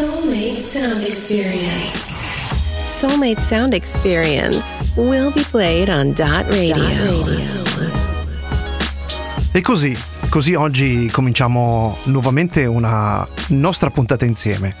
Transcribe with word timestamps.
Soulmate 0.00 0.56
Sound 0.56 1.02
Experience. 1.02 2.08
Soulmate 2.98 3.38
Sound 3.42 3.74
Experience 3.74 4.94
will 4.96 5.30
be 5.30 5.44
played 5.50 5.90
on 5.90 6.14
Dot 6.14 6.46
Radio. 6.48 6.74
Dot 6.74 6.96
Radio. 7.00 7.90
E 9.52 9.60
così, 9.60 9.94
così 10.30 10.54
oggi 10.54 11.10
cominciamo 11.12 11.94
nuovamente 12.04 12.64
una 12.64 13.28
nostra 13.48 13.90
puntata 13.90 14.24
insieme. 14.24 14.74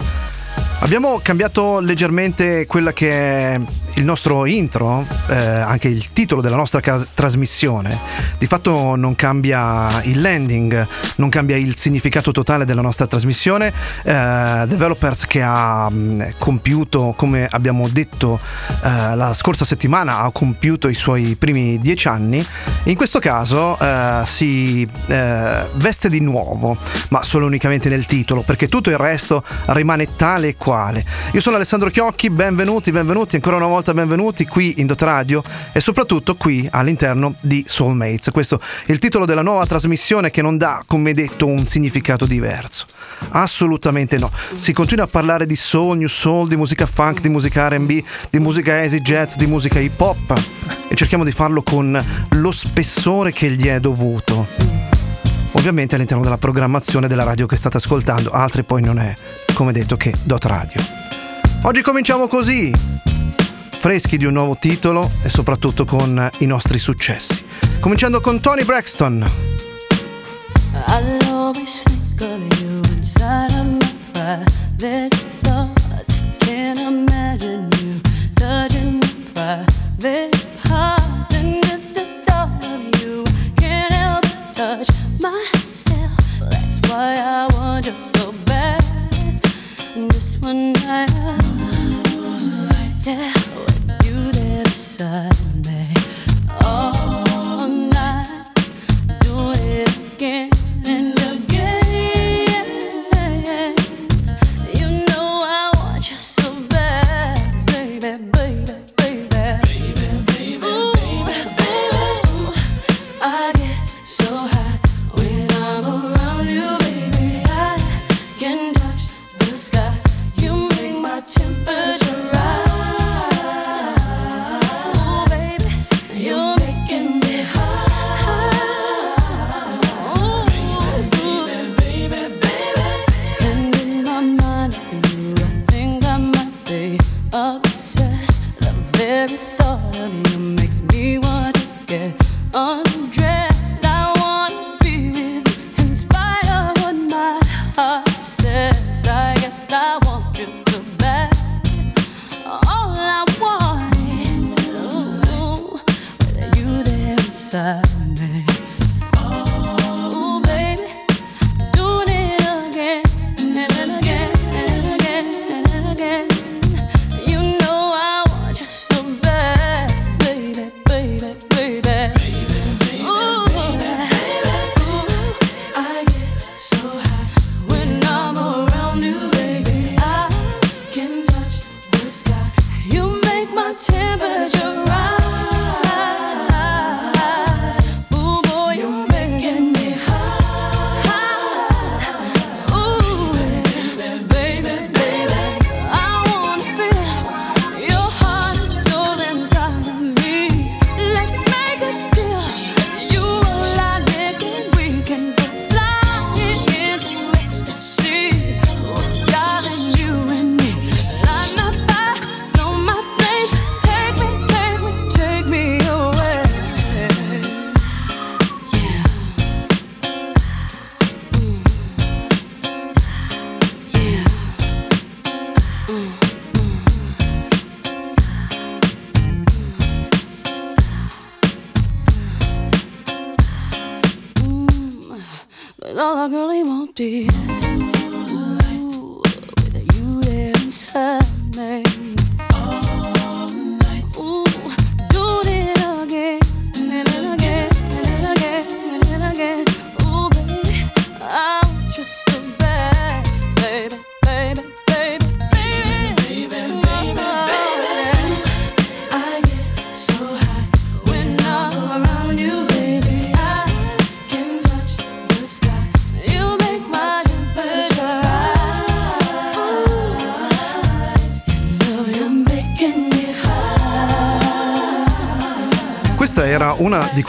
Abbiamo 0.78 1.20
cambiato 1.22 1.80
leggermente 1.80 2.64
quella 2.64 2.94
che 2.94 3.10
è 3.10 3.60
il 4.00 4.06
nostro 4.06 4.46
intro, 4.46 5.06
eh, 5.28 5.34
anche 5.36 5.88
il 5.88 6.08
titolo 6.12 6.40
della 6.40 6.56
nostra 6.56 6.80
ca- 6.80 7.06
trasmissione, 7.14 7.96
di 8.38 8.46
fatto 8.46 8.96
non 8.96 9.14
cambia 9.14 10.00
il 10.04 10.20
landing, 10.20 10.86
non 11.16 11.28
cambia 11.28 11.56
il 11.56 11.76
significato 11.76 12.32
totale 12.32 12.64
della 12.64 12.80
nostra 12.80 13.06
trasmissione. 13.06 13.72
Eh, 14.02 14.64
developers 14.66 15.26
che 15.26 15.42
ha 15.42 15.88
mh, 15.90 15.94
mm, 15.94 16.20
compiuto, 16.38 17.12
come 17.14 17.46
abbiamo 17.48 17.88
detto 17.88 18.40
eh, 18.82 19.14
la 19.14 19.34
scorsa 19.34 19.66
settimana, 19.66 20.20
ha 20.20 20.30
compiuto 20.30 20.88
i 20.88 20.94
suoi 20.94 21.36
primi 21.38 21.78
dieci 21.78 22.08
anni. 22.08 22.44
In 22.84 22.96
questo 22.96 23.18
caso 23.18 23.78
eh, 23.78 24.22
si 24.24 24.88
eh, 25.08 25.66
veste 25.74 26.08
di 26.08 26.20
nuovo, 26.20 26.76
ma 27.10 27.22
solo 27.22 27.44
unicamente 27.44 27.90
nel 27.90 28.06
titolo, 28.06 28.40
perché 28.40 28.66
tutto 28.68 28.88
il 28.88 28.96
resto 28.96 29.44
rimane 29.66 30.08
tale 30.16 30.48
e 30.48 30.56
quale. 30.56 31.04
Io 31.32 31.40
sono 31.42 31.56
Alessandro 31.56 31.90
Chiocchi, 31.90 32.30
benvenuti, 32.30 32.90
benvenuti 32.90 33.36
ancora 33.36 33.56
una 33.56 33.66
volta 33.66 33.89
benvenuti 33.94 34.46
qui 34.46 34.80
in 34.80 34.86
Dot 34.86 35.02
Radio 35.02 35.42
e 35.72 35.80
soprattutto 35.80 36.34
qui 36.34 36.68
all'interno 36.70 37.34
di 37.40 37.64
Soulmates. 37.66 38.30
Questo 38.30 38.60
è 38.86 38.92
il 38.92 38.98
titolo 38.98 39.24
della 39.24 39.42
nuova 39.42 39.66
trasmissione 39.66 40.30
che 40.30 40.42
non 40.42 40.56
dà, 40.56 40.82
come 40.86 41.12
detto, 41.14 41.46
un 41.46 41.66
significato 41.66 42.26
diverso. 42.26 42.86
Assolutamente 43.30 44.18
no. 44.18 44.30
Si 44.54 44.72
continua 44.72 45.04
a 45.04 45.08
parlare 45.08 45.46
di 45.46 45.56
soul, 45.56 45.98
new 45.98 46.08
soul, 46.08 46.48
di 46.48 46.56
musica 46.56 46.86
funk, 46.86 47.20
di 47.20 47.28
musica 47.28 47.68
RB, 47.68 48.02
di 48.30 48.38
musica 48.38 48.82
easy 48.82 49.00
jazz, 49.00 49.36
di 49.36 49.46
musica 49.46 49.78
hip 49.78 50.00
hop 50.00 50.42
e 50.88 50.94
cerchiamo 50.94 51.24
di 51.24 51.32
farlo 51.32 51.62
con 51.62 52.02
lo 52.30 52.50
spessore 52.50 53.32
che 53.32 53.50
gli 53.50 53.66
è 53.66 53.80
dovuto. 53.80 54.46
Ovviamente 55.52 55.94
all'interno 55.94 56.22
della 56.22 56.38
programmazione 56.38 57.08
della 57.08 57.24
radio 57.24 57.46
che 57.46 57.56
state 57.56 57.76
ascoltando, 57.76 58.30
altri 58.30 58.64
poi 58.64 58.82
non 58.82 58.98
è, 58.98 59.14
come 59.52 59.72
detto, 59.72 59.96
che 59.96 60.14
Dot 60.22 60.44
Radio. 60.46 60.80
Oggi 61.62 61.82
cominciamo 61.82 62.26
così, 62.26 62.72
freschi 63.80 64.18
di 64.18 64.26
un 64.26 64.34
nuovo 64.34 64.58
titolo 64.60 65.10
e 65.22 65.30
soprattutto 65.30 65.86
con 65.86 66.30
i 66.38 66.46
nostri 66.46 66.78
successi. 66.78 67.42
Cominciando 67.80 68.20
con 68.20 68.38
Tony 68.38 68.62
Braxton. 68.62 69.26
I'll 70.86 71.20
touch 95.00 95.39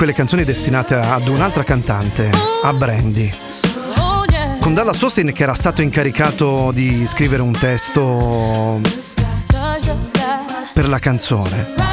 quelle 0.01 0.15
canzoni 0.15 0.43
destinate 0.43 0.95
ad 0.95 1.27
un'altra 1.27 1.63
cantante, 1.63 2.31
a 2.63 2.73
Brandy. 2.73 3.31
con 4.59 4.73
Dallas 4.73 4.99
Austin 5.03 5.31
che 5.31 5.43
era 5.43 5.53
stato 5.53 5.83
incaricato 5.83 6.71
di 6.71 7.05
scrivere 7.05 7.43
un 7.43 7.51
testo 7.51 8.79
per 10.73 10.89
la 10.89 10.97
canzone. 10.97 11.90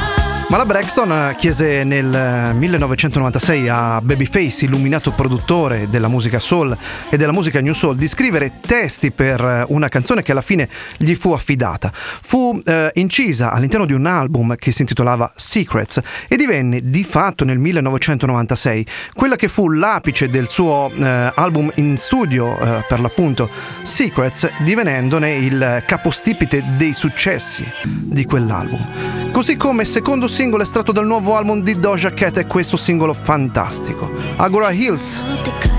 Ma 0.50 0.56
la 0.56 0.64
Braxton 0.64 1.34
chiese 1.36 1.84
nel 1.84 2.54
1996 2.54 3.68
a 3.68 4.00
Babyface, 4.00 4.64
illuminato 4.64 5.12
produttore 5.12 5.90
della 5.90 6.08
musica 6.08 6.38
soul 6.38 6.74
e 7.10 7.18
della 7.18 7.32
musica 7.32 7.60
new 7.60 7.74
soul, 7.74 7.96
di 7.96 8.08
scrivere 8.08 8.52
testi 8.66 9.10
per 9.10 9.66
una 9.68 9.88
canzone 9.88 10.22
che 10.22 10.32
alla 10.32 10.40
fine 10.40 10.66
gli 10.96 11.14
fu 11.14 11.32
affidata. 11.32 11.92
Fu 11.92 12.58
eh, 12.64 12.90
incisa 12.94 13.52
all'interno 13.52 13.84
di 13.84 13.92
un 13.92 14.06
album 14.06 14.54
che 14.54 14.72
si 14.72 14.80
intitolava 14.80 15.30
Secrets 15.36 16.00
e 16.26 16.36
divenne 16.36 16.80
di 16.82 17.04
fatto 17.04 17.44
nel 17.44 17.58
1996 17.58 18.86
quella 19.12 19.36
che 19.36 19.48
fu 19.48 19.68
l'apice 19.68 20.30
del 20.30 20.48
suo 20.48 20.90
eh, 20.90 21.30
album 21.34 21.70
in 21.74 21.98
studio, 21.98 22.58
eh, 22.58 22.86
per 22.88 23.00
l'appunto 23.00 23.50
Secrets, 23.82 24.50
divenendone 24.62 25.30
il 25.36 25.82
capostipite 25.86 26.64
dei 26.78 26.94
successi 26.94 27.70
di 27.84 28.24
quell'album. 28.24 29.27
Così 29.38 29.56
come 29.56 29.84
secondo 29.84 30.26
singolo 30.26 30.64
estratto 30.64 30.90
dal 30.90 31.06
nuovo 31.06 31.36
album 31.36 31.62
di 31.62 31.78
Doja 31.78 32.10
Cat 32.10 32.38
è 32.38 32.46
questo 32.48 32.76
singolo 32.76 33.14
fantastico, 33.14 34.10
Agora 34.36 34.72
Hills. 34.72 35.77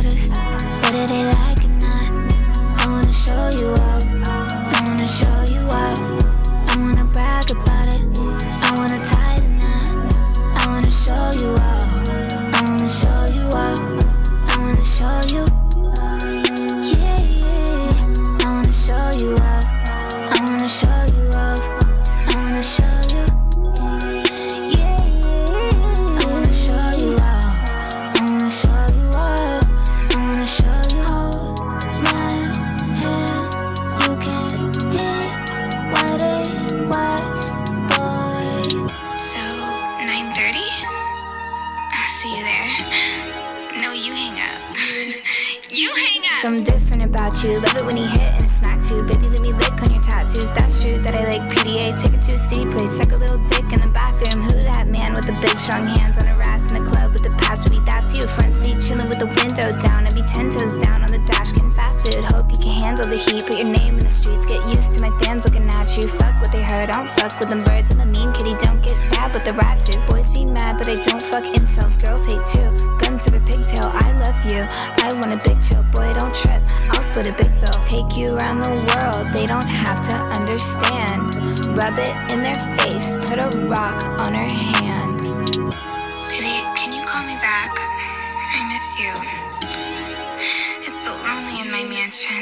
You. 47.44 47.59
Love 47.59 47.75
it 47.77 47.86
when 47.86 47.97
he 47.97 48.07
hit 48.07 48.33
and 48.36 48.45
it 48.45 48.50
smack 48.50 48.81
too. 48.83 49.03
Baby, 49.03 49.30
let 49.30 49.41
me 49.41 49.53
lick 49.53 49.71
on 49.81 49.91
your 49.91 50.03
tattoos. 50.03 50.51
That's 50.53 50.83
true 50.83 51.00
that 51.00 51.15
I 51.15 51.24
like 51.30 51.44
PDA. 51.51 51.95
Take 52.01 52.13
it 52.13 52.21
to 52.24 52.33
a 52.33 52.38
city 52.38 52.69
place. 52.69 52.97
Suck 52.97 53.12
a 53.12 53.18
little 53.18 53.38
dick 53.45 53.71
in 53.71 53.80
the 53.80 53.88
bathroom. 53.88 54.44
Who 54.44 54.63
that 54.63 54.88
man 54.88 55.13
with 55.13 55.25
the 55.25 55.38
big 55.41 55.57
strong 55.59 55.88
hands 55.88 56.18
on 56.19 56.25
her 56.25 56.41
ass 56.41 56.49
in 56.71 56.83
the 56.83 56.89
club 56.89 57.13
with 57.13 57.24
the 57.24 57.31
past? 57.42 57.69
Baby, 57.69 57.83
that's 57.86 58.16
you. 58.18 58.27
Front 58.27 58.56
seat 58.56 58.80
chilling 58.81 59.10
with 59.10 59.19
the 59.19 59.25
window 59.25 59.74
down. 59.81 60.06
I 60.06 60.12
be 60.13 60.21
ten 60.21 60.51
toes 60.51 60.77
down 60.77 61.01
on 61.04 61.12
the 61.12 61.19
dash 61.25 61.51
getting 61.51 61.71
fast 61.71 62.06
food. 62.06 62.24
Hope 62.25 62.51
you 62.51 62.57
can 62.57 62.80
handle 62.80 63.06
the 63.06 63.18
heat. 63.18 63.45
Put 63.45 63.57
your 63.57 63.68
name 63.68 63.98
in 63.98 64.04
the 64.04 64.10
streets. 64.10 64.45
Get 64.45 64.62
used 64.68 64.94
to 64.95 65.01
my 65.01 65.12
fans 65.21 65.45
looking 65.45 65.68
at 65.69 65.89
you. 65.98 66.07
Fuck 66.07 66.42
what 66.42 66.51
they 66.51 66.63
heard. 66.63 66.89
I 66.89 67.01
don't 67.01 67.12
fuck 67.18 67.39
with 67.39 67.50
them 67.50 67.63
birds. 67.63 67.94
I'm 67.94 68.01
a 68.01 68.06
mean 68.06 68.31
kitty. 68.33 68.56
Don't 68.62 68.81
get 68.81 68.98
stabbed 68.98 69.33
with 69.33 69.45
the 69.45 69.54
rat 69.54 69.80
too. 69.81 69.98
Boys 70.10 70.30
be 70.30 70.45
mad 70.45 70.80
that 70.80 70.88
I 70.88 70.95
don't 70.95 71.24
fuck 71.24 71.44
incels. 71.44 71.98
Girls 72.01 72.25
hate 72.25 72.45
too. 72.54 72.69
Gun 73.01 73.18
to 73.18 73.30
the 73.31 73.42
pigtail. 73.45 73.89
I 73.89 74.07
love 74.21 74.39
you. 74.45 74.62
I 75.04 75.13
want 75.18 75.33
a 75.33 75.42
big 75.48 75.62
chill. 75.62 75.83
Boy, 75.92 76.13
don't 76.13 76.33
trip. 76.33 76.62
I'll 76.94 77.01
split 77.01 77.27
a 77.27 77.33
big 77.33 77.51
bill. 77.60 77.77
Take 77.81 78.18
you 78.18 78.38
around 78.38 78.62
the 78.62 78.75
world. 78.89 79.25
They 79.33 79.48
don't 79.48 79.66
have 79.66 80.00
to 80.10 80.16
understand. 80.38 81.36
Rub 81.74 81.98
it 81.98 82.13
in 82.33 82.44
their 82.45 82.60
face. 82.77 83.13
Put 83.25 83.39
a 83.39 83.50
rock 83.66 84.06
on 84.21 84.33
her 84.33 84.54
hand. 84.54 85.88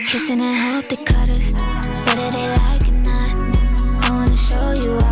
Kissing 0.07 0.39
and 0.39 0.57
hope 0.75 0.88
they 0.88 0.95
cut 1.04 1.30
us. 1.30 1.51
Whether 1.51 2.31
they 2.31 2.48
like 2.48 2.88
or 2.88 2.94
not. 3.04 3.33
I 4.06 4.09
wanna 4.09 4.38
show 4.38 4.71
you 4.81 5.06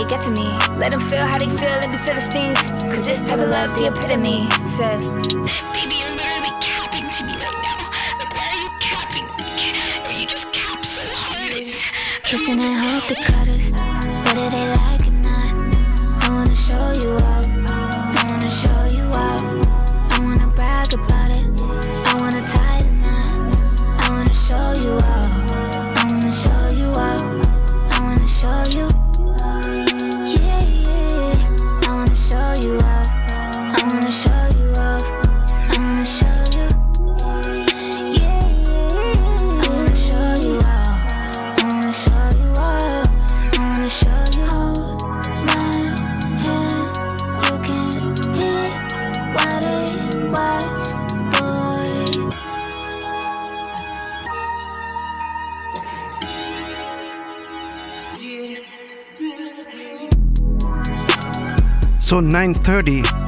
wanna 0.00 0.08
know 0.08 0.08
how 0.08 0.08
you 0.08 0.08
get 0.08 0.20
to 0.22 0.30
me. 0.30 0.78
Let 0.78 0.90
them 0.90 1.00
feel 1.00 1.26
how 1.26 1.38
they 1.38 1.48
feel 1.56 1.68
and 1.68 1.92
be 1.92 1.98
Philistines. 1.98 2.72
Cause 2.82 3.04
this 3.04 3.28
type 3.28 3.38
of 3.38 3.48
love's 3.48 3.74
the 3.74 3.86
epitome. 3.86 4.48
Said, 4.68 5.00
Baby, 5.00 5.94
you're 6.00 6.16
literally 6.16 6.54
capping 6.60 7.08
to 7.10 7.24
me 7.24 7.34
right 7.36 7.58
now. 7.62 7.90
Like, 8.18 8.32
why 8.34 8.46
are 8.48 8.60
you 8.64 8.70
capping? 8.80 9.26
You 10.18 10.26
just 10.26 10.52
cap 10.52 10.84
so 10.84 11.02
hard. 11.04 11.52
Kissing 12.24 12.60
and 12.60 12.78
hope 12.78 13.08
they 13.08 13.22
cut 13.24 13.48
us. 13.48 13.72
Whether 14.24 14.50
they 14.50 14.69
930 62.30 63.24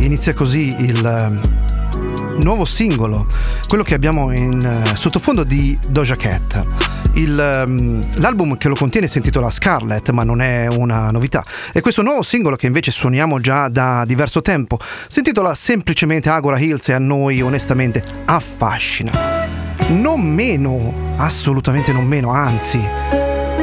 inizia 0.00 0.34
così 0.34 0.74
il 0.80 1.06
eh, 1.06 2.42
nuovo 2.42 2.64
singolo, 2.64 3.26
quello 3.68 3.84
che 3.84 3.94
abbiamo 3.94 4.32
in 4.32 4.60
eh, 4.60 4.96
sottofondo 4.96 5.44
di 5.44 5.78
Doja 5.88 6.16
Cat. 6.16 6.66
Il, 7.14 7.62
um, 7.64 8.02
l'album 8.16 8.58
che 8.58 8.66
lo 8.66 8.74
contiene 8.74 9.06
si 9.06 9.18
intitola 9.18 9.48
Scarlet, 9.48 10.10
ma 10.10 10.24
non 10.24 10.42
è 10.42 10.66
una 10.66 11.12
novità. 11.12 11.44
E 11.72 11.80
questo 11.80 12.02
nuovo 12.02 12.22
singolo, 12.22 12.56
che 12.56 12.66
invece 12.66 12.90
suoniamo 12.90 13.38
già 13.38 13.68
da 13.68 14.04
diverso 14.04 14.42
tempo, 14.42 14.78
si 15.06 15.20
intitola 15.20 15.54
semplicemente 15.54 16.28
Agora 16.28 16.58
Hills 16.58 16.88
e 16.88 16.94
a 16.94 16.98
noi 16.98 17.40
onestamente 17.40 18.02
affascina. 18.24 19.46
Non 19.88 20.20
meno, 20.20 21.14
assolutamente 21.16 21.92
non 21.92 22.04
meno, 22.04 22.32
anzi, 22.32 22.84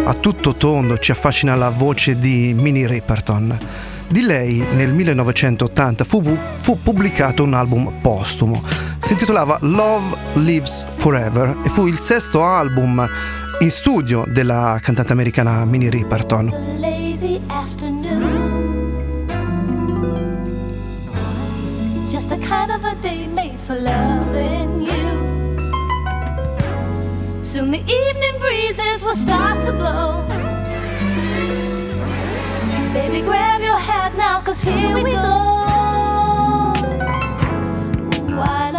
a 0.06 0.14
tutto 0.14 0.56
tondo 0.56 0.98
ci 0.98 1.12
affascina 1.12 1.54
la 1.54 1.70
voce 1.70 2.18
di 2.18 2.56
Minnie 2.58 2.88
Riperton. 2.88 3.92
Di 4.08 4.22
lei 4.22 4.66
nel 4.74 4.94
1980 4.94 6.04
fu, 6.04 6.22
fu, 6.58 6.78
pubblicato 6.82 7.44
un 7.44 7.54
album 7.54 7.94
postumo. 8.02 8.62
Si 9.00 9.14
intitolava 9.14 9.58
Love 9.62 10.16
Lives 10.34 10.86
Forever 10.96 11.60
e 11.64 11.70
fu 11.70 11.88
il 11.88 12.00
sesto 12.00 12.44
album 12.44 13.08
in 13.60 13.72
studio 13.72 14.24
della 14.28 14.80
cantante 14.82 15.14
americana 15.14 15.66
Minnie 15.66 15.90
Riperton. 15.90 16.72
Just 22.08 22.30
the 22.30 22.38
kind 22.38 22.70
of 22.70 22.84
a 22.84 22.96
day 23.02 23.28
made 23.28 23.58
for 23.66 23.76
loving 23.76 24.82
you. 24.82 25.34
Soon 27.40 27.72
the 27.72 27.80
evening 27.80 28.40
breezes 28.40 29.02
will 29.02 29.16
start 29.16 29.64
to 29.66 29.72
blow. 29.72 30.24
Baby, 32.94 33.22
grab 33.22 33.53
cause 34.42 34.62
here 34.62 34.96
we 35.04 35.12
go. 35.12 35.20
Ooh, 38.30 38.73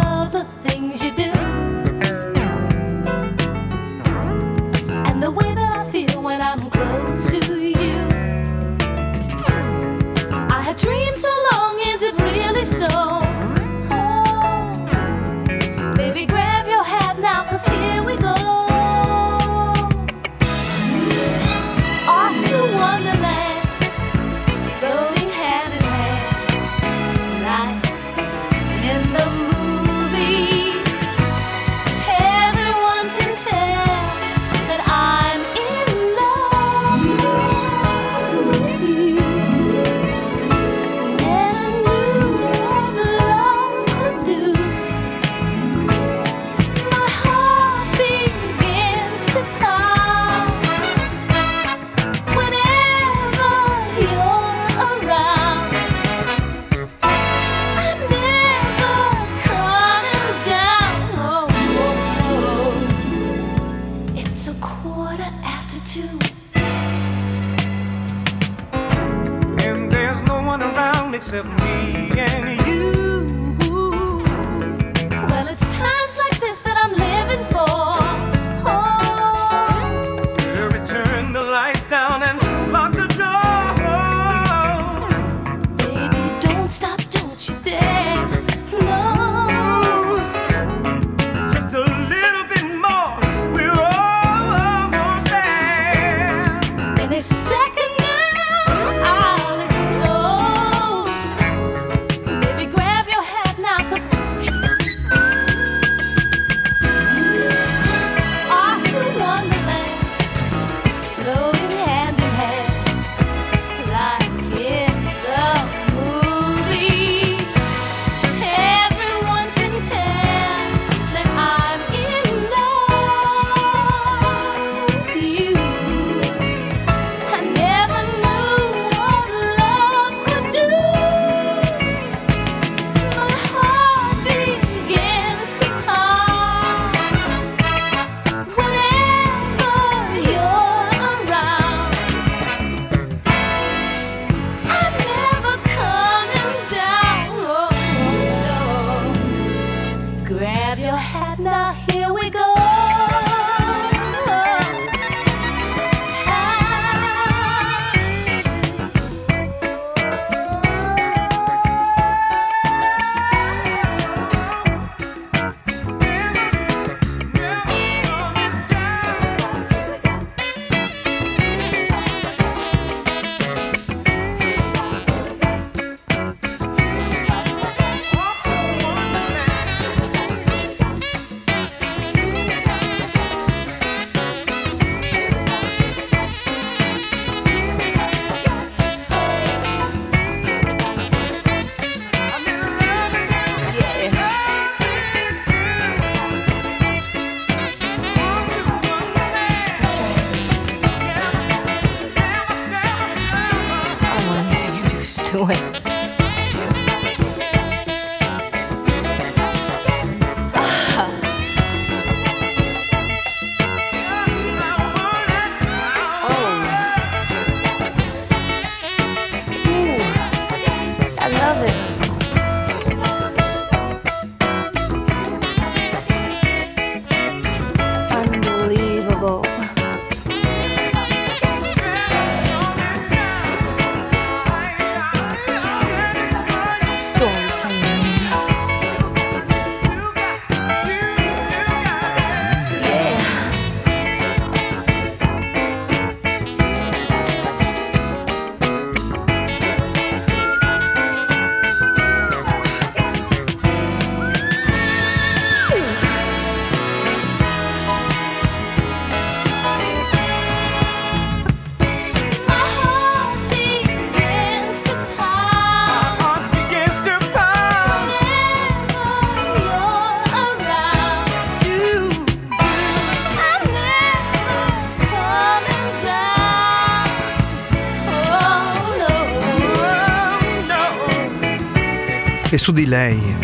su 282.65 282.71
di 282.71 282.87
lei, 282.87 283.37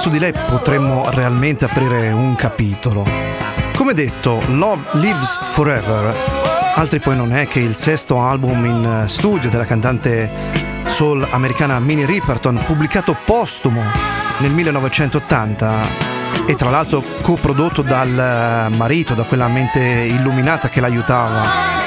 su 0.00 0.08
di 0.08 0.18
lei 0.18 0.32
potremmo 0.32 1.10
realmente 1.10 1.66
aprire 1.66 2.10
un 2.10 2.34
capitolo. 2.36 3.06
Come 3.74 3.92
detto, 3.92 4.40
Love 4.46 4.82
Lives 4.92 5.38
Forever, 5.50 6.14
altri 6.74 6.98
poi 6.98 7.16
non 7.16 7.34
è 7.34 7.46
che 7.46 7.60
il 7.60 7.76
sesto 7.76 8.18
album 8.18 8.64
in 8.64 9.04
studio 9.08 9.50
della 9.50 9.66
cantante 9.66 10.30
soul 10.86 11.28
americana 11.32 11.78
Minnie 11.80 12.06
Riperton, 12.06 12.62
pubblicato 12.64 13.14
postumo 13.26 13.82
nel 14.38 14.52
1980 14.52 15.74
e 16.46 16.54
tra 16.54 16.70
l'altro 16.70 17.02
coprodotto 17.20 17.82
dal 17.82 18.72
marito, 18.74 19.12
da 19.12 19.24
quella 19.24 19.48
mente 19.48 19.80
illuminata 19.80 20.70
che 20.70 20.80
l'aiutava 20.80 21.85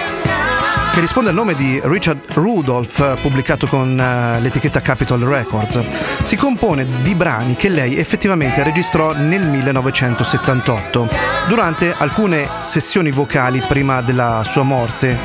che 0.94 1.00
risponde 1.02 1.30
al 1.30 1.36
nome 1.36 1.56
di 1.56 1.80
Richard 1.84 2.32
Rudolph, 2.34 3.20
pubblicato 3.22 3.68
con 3.68 3.92
uh, 3.92 4.42
l'etichetta 4.42 4.82
Capitol 4.82 5.22
Records. 5.22 5.80
Si 6.22 6.36
compone 6.36 6.86
di 7.02 7.16
brani 7.16 7.56
che 7.56 7.70
lei 7.70 7.98
effettivamente 7.98 8.64
registrò 8.64 9.14
nel 9.14 9.46
1978, 9.46 11.10
durante 11.48 11.94
alcune 11.98 12.48
sessioni 12.62 13.12
vocali 13.12 13.64
prima 13.68 14.02
della 14.02 14.44
sua 14.46 14.64
morte 14.64 15.18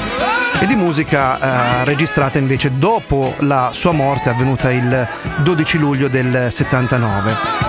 e 0.60 0.66
di 0.66 0.76
musica 0.76 1.80
uh, 1.80 1.84
registrata 1.84 2.38
invece 2.38 2.76
dopo 2.76 3.34
la 3.40 3.70
sua 3.72 3.92
morte 3.92 4.30
avvenuta 4.30 4.70
il 4.70 5.08
12 5.42 5.78
luglio 5.78 6.08
del 6.08 6.48
79. 6.50 7.63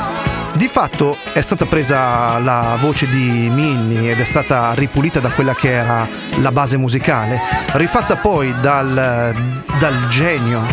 Di 0.56 0.70
fatto 0.70 1.18
è 1.34 1.42
stata 1.42 1.66
presa 1.66 2.40
la 2.40 2.78
voce 2.80 3.10
di 3.10 3.50
Minnie 3.52 4.12
ed 4.14 4.20
è 4.22 4.24
stata 4.24 4.74
ripulita 4.74 5.20
da 5.20 5.32
quella 5.32 5.54
che 5.54 5.70
era 5.70 6.08
la 6.38 6.52
base 6.54 6.78
musicale, 6.78 7.42
rifatta 7.74 8.16
poi 8.16 8.58
dal, 8.62 9.36
dal 9.78 10.08
genio 10.08 10.64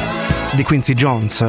di 0.52 0.62
Quincy 0.62 0.94
Jones 0.94 1.44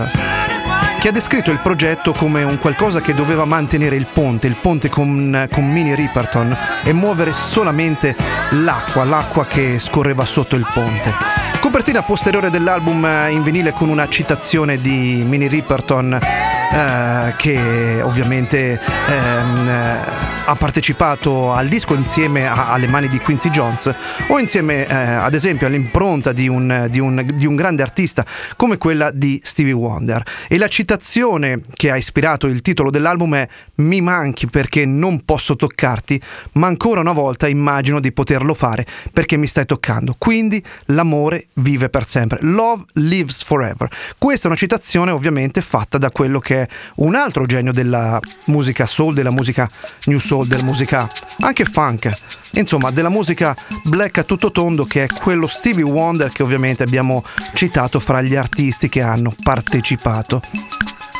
che 0.99 1.09
ha 1.09 1.11
descritto 1.11 1.51
il 1.51 1.59
progetto 1.59 2.13
come 2.13 2.43
un 2.43 2.57
qualcosa 2.57 3.01
che 3.01 3.13
doveva 3.13 3.43
mantenere 3.43 3.97
il 3.97 4.07
ponte, 4.11 4.47
il 4.47 4.55
ponte 4.55 4.89
con, 4.89 5.47
con 5.51 5.69
Minnie 5.69 5.95
Riperton 5.95 6.57
e 6.81 6.93
muovere 6.93 7.33
solamente 7.33 8.15
l'acqua, 8.51 9.03
l'acqua 9.03 9.45
che 9.45 9.79
scorreva 9.79 10.23
sotto 10.23 10.55
il 10.55 10.65
ponte. 10.73 11.32
Copertina 11.73 12.03
posteriore 12.03 12.51
dell'album 12.51 13.03
in 13.31 13.41
vinile 13.41 13.73
con 13.73 13.89
una 13.89 14.07
citazione 14.07 14.79
di 14.79 15.23
Minnie 15.25 15.47
Riperton 15.47 16.13
eh, 16.13 17.33
che 17.35 17.99
ovviamente 18.03 18.79
ehm, 19.07 19.67
eh, 19.67 20.32
ha 20.45 20.55
partecipato 20.55 21.53
al 21.53 21.69
disco 21.69 21.93
insieme 21.93 22.45
a, 22.45 22.71
alle 22.71 22.87
mani 22.87 23.07
di 23.07 23.17
Quincy 23.19 23.49
Jones 23.49 23.93
o 24.27 24.39
insieme 24.39 24.85
eh, 24.85 24.93
ad 24.93 25.33
esempio 25.33 25.67
all'impronta 25.67 26.33
di 26.33 26.49
un, 26.49 26.87
di, 26.89 26.99
un, 26.99 27.25
di 27.33 27.45
un, 27.45 27.55
grande 27.55 27.81
artista 27.81 28.25
come 28.57 28.77
quella 28.77 29.09
di 29.11 29.39
Stevie 29.43 29.71
Wonder. 29.71 30.21
E 30.49 30.57
la 30.57 30.67
citazione 30.67 31.61
che 31.73 31.91
ha 31.91 31.95
ispirato 31.95 32.47
il 32.47 32.61
titolo 32.61 32.89
dell'album 32.89 33.35
è 33.35 33.47
Mi 33.75 34.01
manchi 34.01 34.47
perché 34.47 34.85
non 34.85 35.23
posso 35.23 35.55
toccarti, 35.55 36.21
ma 36.53 36.67
ancora 36.67 36.99
una 36.99 37.13
volta 37.13 37.47
immagino 37.47 38.01
di 38.01 38.11
poterlo 38.11 38.53
fare 38.53 38.85
perché 39.13 39.37
mi 39.37 39.47
stai 39.47 39.65
toccando. 39.65 40.15
Quindi 40.17 40.61
l'amore 40.87 41.47
vive 41.53 41.89
per 41.89 42.05
sempre. 42.05 42.39
Love 42.41 42.83
lives 42.93 43.43
forever. 43.43 43.89
Questa 44.17 44.45
è 44.45 44.47
una 44.47 44.57
citazione 44.57 45.11
ovviamente 45.11 45.61
fatta 45.61 45.97
da 45.97 46.11
quello 46.11 46.39
che 46.39 46.63
è 46.63 46.67
un 46.95 47.15
altro 47.15 47.45
genio 47.45 47.71
della 47.71 48.19
musica 48.47 48.85
soul, 48.85 49.13
della 49.13 49.31
musica 49.31 49.67
new 50.05 50.19
soul 50.19 50.31
soul, 50.33 50.47
della 50.47 50.63
musica 50.63 51.07
anche 51.41 51.63
funk, 51.63 52.09
insomma 52.53 52.89
della 52.89 53.09
musica 53.09 53.55
black 53.83 54.17
a 54.17 54.23
tutto 54.23 54.49
tondo 54.49 54.83
che 54.83 55.03
è 55.03 55.07
quello 55.07 55.45
Stevie 55.45 55.83
Wonder 55.83 56.31
che 56.31 56.41
ovviamente 56.41 56.81
abbiamo 56.81 57.23
citato 57.53 57.99
fra 57.99 58.19
gli 58.23 58.35
artisti 58.35 58.89
che 58.89 59.03
hanno 59.03 59.35
partecipato 59.43 60.41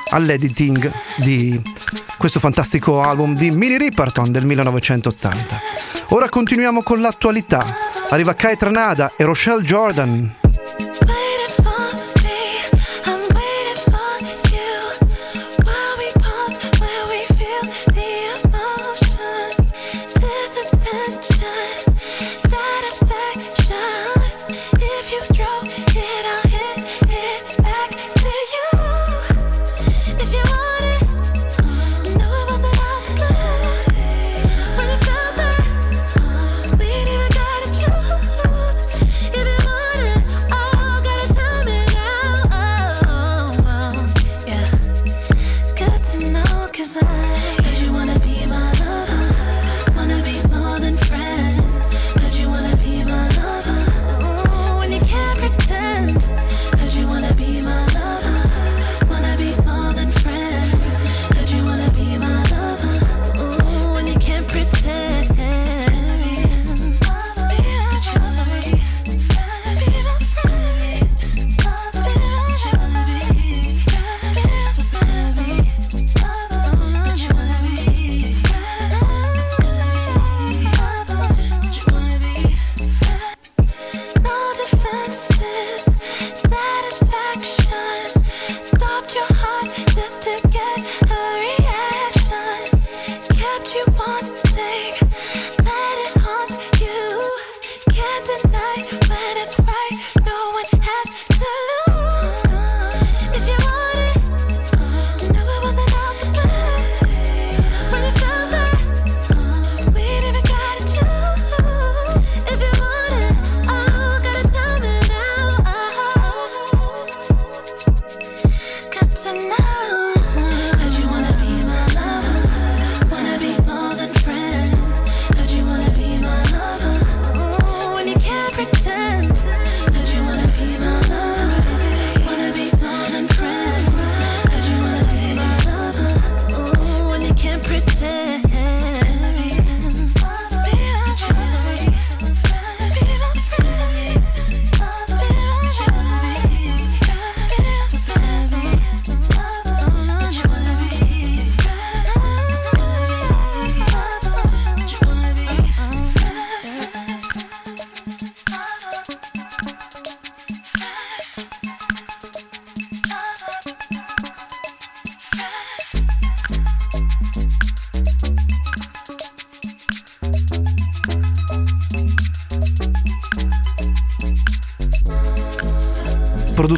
all'editing 0.10 0.92
di 1.18 1.62
questo 2.18 2.40
fantastico 2.40 3.02
album 3.02 3.36
di 3.36 3.52
Minnie 3.52 3.78
Riperton 3.78 4.32
del 4.32 4.46
1980. 4.46 5.62
Ora 6.10 6.28
continuiamo 6.30 6.82
con 6.82 7.00
l'attualità. 7.00 7.64
Arriva 8.10 8.34
Kai 8.34 8.58
Tranada 8.58 9.12
e 9.16 9.26
Rochelle 9.26 9.62
Jordan. 9.62 10.42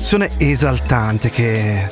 Produzione 0.08 0.30
esaltante 0.38 1.32
che 1.32 1.90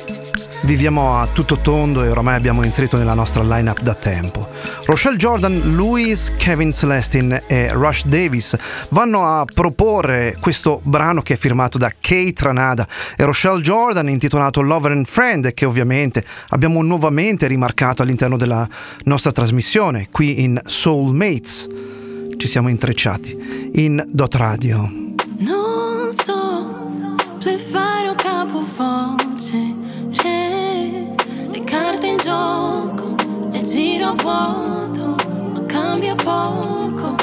viviamo 0.62 1.18
a 1.18 1.26
tutto 1.26 1.58
tondo 1.58 2.04
e 2.04 2.08
oramai 2.08 2.36
abbiamo 2.36 2.62
inserito 2.64 2.96
nella 2.96 3.12
nostra 3.12 3.42
lineup 3.42 3.80
da 3.80 3.94
tempo. 3.94 4.46
Rochelle 4.84 5.16
Jordan, 5.16 5.74
Louis, 5.74 6.32
Kevin 6.36 6.70
Celestin 6.70 7.42
e 7.48 7.72
Rush 7.72 8.04
Davis 8.04 8.56
vanno 8.90 9.24
a 9.24 9.44
proporre 9.52 10.36
questo 10.38 10.80
brano 10.84 11.22
che 11.22 11.34
è 11.34 11.36
firmato 11.36 11.76
da 11.76 11.90
Kate 11.90 12.34
Ranada 12.38 12.86
e 13.16 13.24
Rochelle 13.24 13.60
Jordan 13.60 14.08
intitolato 14.08 14.60
Lover 14.60 14.92
and 14.92 15.06
Friend 15.06 15.52
che 15.52 15.64
ovviamente 15.64 16.24
abbiamo 16.50 16.82
nuovamente 16.82 17.48
rimarcato 17.48 18.02
all'interno 18.02 18.36
della 18.36 18.68
nostra 19.06 19.32
trasmissione 19.32 20.06
qui 20.12 20.44
in 20.44 20.60
Soulmates. 20.64 21.66
Ci 22.36 22.46
siamo 22.46 22.68
intrecciati 22.68 23.72
in 23.72 24.04
Dot 24.06 24.36
Radio. 24.36 24.88
Non 25.38 26.12
so 26.12 26.54
bleffare 27.44 27.83
o 27.83 27.83
vuoto, 34.16 35.16
ma 35.52 35.64
cambia 35.66 36.14
poco. 36.14 37.13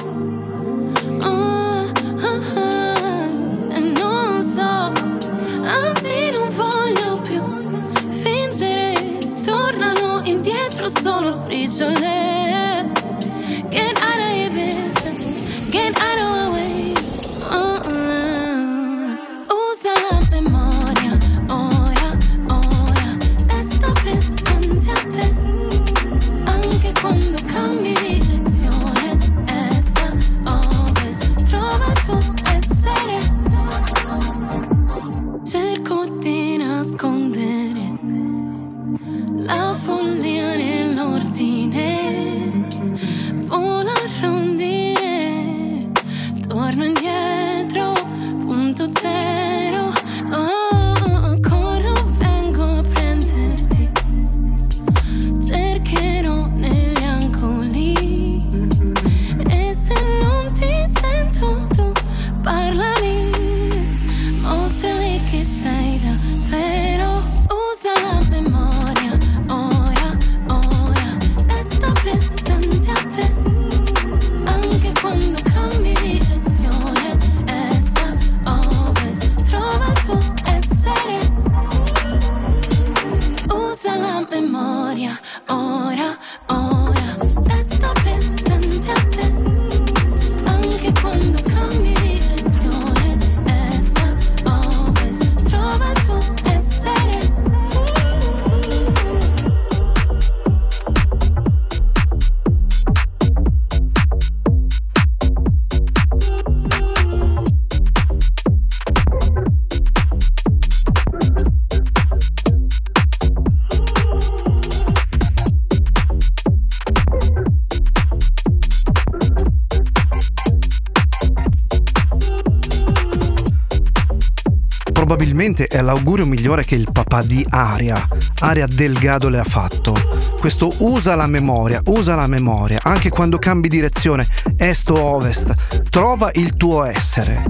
Probabilmente 125.41 125.75
è 125.75 125.81
l'augurio 125.81 126.27
migliore 126.27 126.63
che 126.63 126.75
il 126.75 126.87
papà 126.91 127.23
di 127.23 127.43
Aria, 127.49 128.07
Aria 128.41 128.67
Delgado, 128.67 129.27
le 129.27 129.39
ha 129.39 129.43
fatto. 129.43 129.95
Questo 130.39 130.71
usa 130.81 131.15
la 131.15 131.25
memoria, 131.25 131.81
usa 131.85 132.13
la 132.13 132.27
memoria, 132.27 132.79
anche 132.83 133.09
quando 133.09 133.39
cambi 133.39 133.67
direzione, 133.67 134.27
est 134.55 134.87
o 134.91 135.01
ovest, 135.01 135.89
trova 135.89 136.29
il 136.35 136.55
tuo 136.55 136.83
essere. 136.83 137.43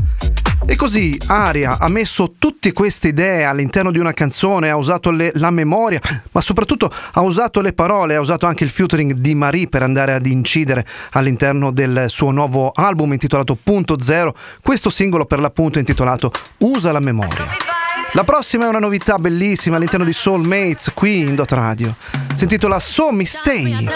E 0.66 0.78
così 0.78 1.20
Aria 1.26 1.80
ha 1.80 1.90
messo 1.90 2.36
tutte 2.40 2.72
queste 2.72 3.10
idee 3.10 3.44
all'interno 3.44 3.92
di 3.92 4.00
una 4.00 4.14
canzone, 4.14 4.70
ha 4.70 4.78
usato 4.78 5.12
le- 5.12 5.34
la 5.36 5.52
memoria, 5.52 6.00
ma 6.32 6.40
soprattutto 6.40 6.90
ha 7.12 7.20
usato 7.20 7.60
le 7.60 7.74
parole, 7.74 8.16
ha 8.16 8.22
usato 8.22 8.46
anche 8.46 8.64
il 8.64 8.70
featuring 8.70 9.16
di 9.16 9.36
Marie 9.36 9.68
per 9.68 9.84
andare 9.84 10.14
ad 10.14 10.26
incidere 10.28 10.88
all'interno 11.12 11.72
del 11.72 12.06
suo 12.08 12.32
nuovo 12.32 12.72
album 12.74 13.12
intitolato 13.12 13.58
Punto 13.62 14.00
Zero, 14.02 14.34
questo 14.62 14.90
singolo 14.90 15.26
per 15.26 15.42
l'appunto 15.42 15.78
intitolato 15.78 16.32
Usa 16.60 16.94
la 16.94 17.02
memoria. 17.02 17.71
La 18.14 18.26
prossima 18.26 18.66
è 18.66 18.68
una 18.68 18.80
novità 18.80 19.18
bellissima 19.18 19.78
all'interno 19.78 20.04
di 20.04 20.12
Soulmates 20.12 20.92
qui 20.94 21.22
in 21.22 21.36
Dot 21.36 21.52
Radio. 21.54 21.96
Si 22.36 22.44
intitola 22.44 22.78
So 22.80 23.12
Me 23.12 23.26
Stay. 23.26 23.88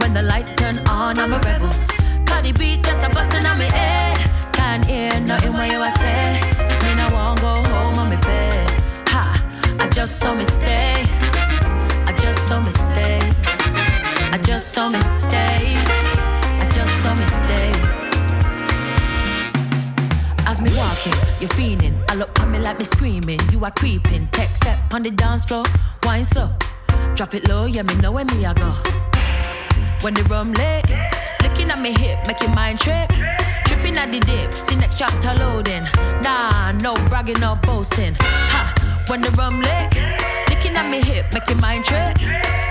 When 0.00 0.12
the 0.14 0.22
lights 0.22 0.52
turn 0.54 0.78
on, 0.88 1.18
I'm 1.18 1.32
a 1.34 1.38
rebel. 1.40 1.68
Cardi 2.24 2.52
beat 2.52 2.82
just 2.82 3.02
a 3.02 3.10
bustin' 3.10 3.44
on 3.44 3.58
me 3.58 3.66
head. 3.66 4.16
Can't 4.52 4.84
hear 4.86 5.20
nothing 5.20 5.52
what 5.52 5.70
you 5.70 5.84
say. 5.98 6.40
Me 6.82 6.94
no 6.94 7.08
one 7.14 7.34
go 7.36 7.62
home 7.68 7.98
on 7.98 8.08
me 8.08 8.16
bed. 8.16 8.70
Ha, 9.08 9.34
I 9.78 9.88
just 9.88 10.18
saw 10.18 10.34
me 10.34 10.44
stay. 10.44 11.04
I 12.06 12.12
just 12.16 12.40
saw 12.48 12.60
me 12.60 12.70
stay. 12.70 13.20
I 14.32 14.38
just 14.38 14.72
saw 14.72 14.88
me 14.88 15.00
stay. 15.20 15.57
Walking, 20.98 21.12
you're 21.40 21.50
fiending. 21.50 22.10
I 22.10 22.14
look 22.14 22.40
on 22.40 22.50
me 22.50 22.58
like 22.58 22.78
me 22.78 22.84
screaming. 22.84 23.38
You 23.52 23.64
are 23.64 23.70
creeping. 23.70 24.28
Tech 24.32 24.48
set 24.62 24.78
on 24.92 25.02
the 25.02 25.10
dance 25.10 25.44
floor. 25.44 25.64
Wine 26.02 26.24
slow. 26.24 26.50
Drop 27.14 27.34
it 27.34 27.48
low, 27.48 27.66
yeah, 27.66 27.82
me 27.82 27.94
know 27.96 28.10
where 28.10 28.24
me 28.24 28.44
I 28.44 28.54
go. 28.54 28.72
When 30.00 30.14
the 30.14 30.24
rum 30.24 30.52
lit, 30.54 30.86
looking 31.42 31.70
at 31.70 31.80
me 31.80 31.92
hip, 31.92 32.26
make 32.26 32.40
your 32.40 32.50
mind 32.54 32.80
trip. 32.80 33.10
Tripping 33.66 33.96
at 33.96 34.10
the 34.10 34.20
dip, 34.20 34.52
see 34.54 34.76
next 34.76 34.98
chapter 34.98 35.34
loading. 35.34 35.84
Nah, 36.22 36.72
no 36.72 36.94
bragging 37.08 37.42
or 37.44 37.56
boasting. 37.56 38.16
Ha, 38.20 39.04
when 39.08 39.20
the 39.20 39.30
rum 39.32 39.60
lit, 39.60 39.94
looking 40.50 40.76
at 40.76 40.90
me 40.90 41.00
hip, 41.02 41.32
make 41.32 41.48
your 41.48 41.58
mind 41.58 41.84
trip. 41.84 42.16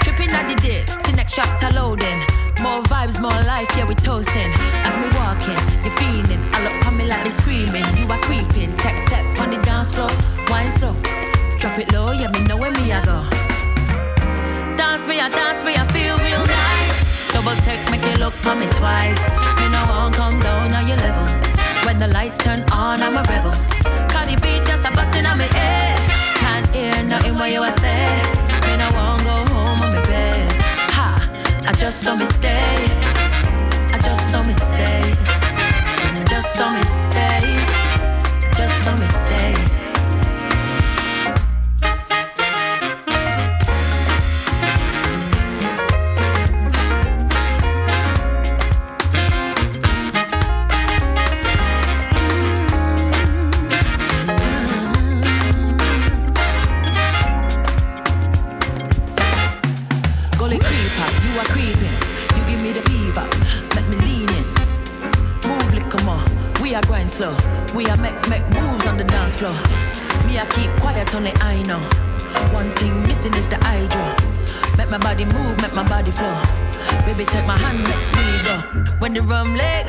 Tripping 0.01 0.31
at 0.31 0.47
the 0.47 0.55
dip, 0.55 0.89
see 0.89 1.13
next 1.13 1.33
chapter 1.33 1.71
loading. 1.71 2.21
More 2.61 2.81
vibes, 2.83 3.21
more 3.21 3.41
life, 3.45 3.69
yeah, 3.77 3.85
we 3.85 3.93
toasting. 3.93 4.51
As 4.83 4.95
me 4.97 5.07
walking, 5.15 5.57
you're 5.85 5.95
feeling. 5.97 6.41
I 6.53 6.63
look 6.63 6.87
on 6.87 6.97
me 6.97 7.05
like 7.05 7.23
me 7.23 7.29
screaming. 7.29 7.85
You 7.95 8.11
are 8.11 8.19
creeping. 8.21 8.75
Tech 8.77 9.01
step 9.07 9.39
on 9.39 9.51
the 9.51 9.57
dance 9.57 9.93
floor, 9.93 10.09
wine 10.49 10.71
slow. 10.79 10.93
Drop 11.59 11.77
it 11.77 11.91
low, 11.93 12.11
yeah, 12.11 12.31
me 12.31 12.41
know 12.43 12.57
where 12.57 12.71
me 12.71 12.91
I 12.91 13.05
go. 13.05 13.21
Dance 14.75 15.07
me, 15.07 15.19
I 15.19 15.29
dance 15.29 15.63
me, 15.63 15.75
I 15.75 15.85
feel 15.93 16.17
real 16.17 16.45
nice. 16.45 16.97
Double 17.31 17.55
take, 17.61 17.83
make 17.91 18.03
you 18.03 18.17
look 18.23 18.33
on 18.45 18.59
me 18.59 18.65
twice. 18.65 19.21
You 19.61 19.69
know 19.69 19.83
I 19.85 19.99
won't 20.01 20.15
come 20.15 20.39
down 20.39 20.73
on 20.73 20.87
your 20.87 20.97
level. 20.97 21.27
When 21.85 21.99
the 21.99 22.07
lights 22.07 22.37
turn 22.37 22.63
on, 22.71 23.03
I'm 23.03 23.15
a 23.17 23.23
rebel. 23.23 23.53
Cardi 24.09 24.35
beat 24.35 24.65
just 24.65 24.83
a 24.83 24.91
bustin' 24.91 25.25
on 25.25 25.37
me 25.37 25.45
head. 25.45 25.99
Can't 26.37 26.67
hear 26.75 27.03
nothing 27.03 27.35
what 27.35 27.51
you 27.51 27.63
a 27.63 27.71
say. 27.79 28.46
I 31.67 31.73
just 31.73 32.01
saw 32.01 32.15
me 32.15 32.25
stay. 32.25 32.75
I 33.91 33.99
just 34.01 34.31
saw 34.31 34.41
me 34.41 34.53
stay. 34.53 35.13
I 36.15 36.23
just 36.29 36.55
saw 36.55 36.71
me 36.71 36.81
stay. 37.09 37.43
Just 38.55 38.83
saw 38.85 38.95
me 38.95 39.07
We 67.77 67.85
are 67.85 67.97
make 67.97 68.27
make 68.27 68.41
moves 68.49 68.87
on 68.87 68.97
the 68.97 69.03
dance 69.03 69.35
floor. 69.35 69.53
Me 70.25 70.39
I 70.39 70.47
keep 70.49 70.71
quiet 70.81 71.13
on 71.13 71.25
the 71.25 71.33
I 71.43 71.61
know. 71.61 71.77
One 72.51 72.73
thing 72.73 73.03
missing 73.03 73.35
is 73.35 73.47
the 73.47 73.63
eye 73.63 73.85
draw. 73.85 74.09
Make 74.77 74.89
my 74.89 74.97
body 74.97 75.25
move, 75.25 75.61
make 75.61 75.75
my 75.75 75.83
body 75.83 76.09
flow. 76.09 76.33
Baby, 77.05 77.23
take 77.25 77.45
my 77.45 77.55
hand, 77.55 77.83
make 77.85 78.07
me 78.17 78.25
go. 78.41 78.55
When 78.97 79.13
the 79.13 79.21
rum 79.21 79.55
leg, 79.55 79.85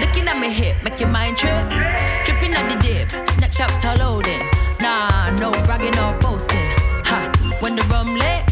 looking 0.00 0.26
at 0.28 0.38
me 0.38 0.48
hip, 0.50 0.82
make 0.82 0.98
your 0.98 1.10
mind 1.10 1.36
trip. 1.36 1.68
Tripping 2.24 2.54
at 2.54 2.70
the 2.70 2.76
dip, 2.76 3.12
next 3.38 3.58
chapter 3.58 3.92
loading. 4.02 4.40
Nah, 4.80 5.28
no 5.36 5.50
bragging, 5.66 5.92
no 5.92 6.16
boasting. 6.22 6.68
Ha, 7.04 7.18
when 7.60 7.76
the 7.76 7.84
rum 7.92 8.16
leg, 8.16 8.48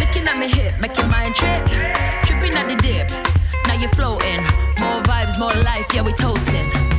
looking 0.00 0.28
at 0.28 0.36
me 0.36 0.48
hip, 0.48 0.78
make 0.82 0.94
your 0.98 1.08
mind 1.08 1.34
trip. 1.34 1.64
Tripping 2.24 2.52
at 2.60 2.68
the 2.68 2.76
dip, 2.76 3.08
now 3.66 3.72
you're 3.72 3.88
floating. 3.96 4.42
More 4.80 5.00
vibes, 5.08 5.38
more 5.38 5.56
life, 5.64 5.86
yeah, 5.94 6.02
we 6.02 6.12
toasting. 6.12 6.97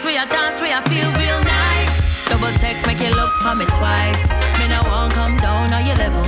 Dance 0.00 0.14
where 0.14 0.22
I 0.22 0.24
dance 0.24 0.62
we 0.62 0.72
I 0.72 0.80
feel 0.88 1.12
real 1.20 1.40
nice. 1.44 2.24
Double 2.24 2.50
take, 2.56 2.80
make 2.86 3.00
you 3.00 3.10
look 3.10 3.32
for 3.42 3.54
me 3.54 3.66
twice. 3.66 4.22
Me 4.58 4.66
no 4.66 4.80
won't 4.88 5.12
come 5.12 5.36
down 5.36 5.74
on 5.74 5.84
your 5.84 5.96
level. 5.96 6.24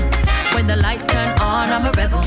When 0.53 0.67
the 0.67 0.77
lights 0.77 1.07
turn 1.07 1.33
on, 1.41 1.73
I'm 1.73 1.87
a 1.87 1.91
rebel. 1.93 2.21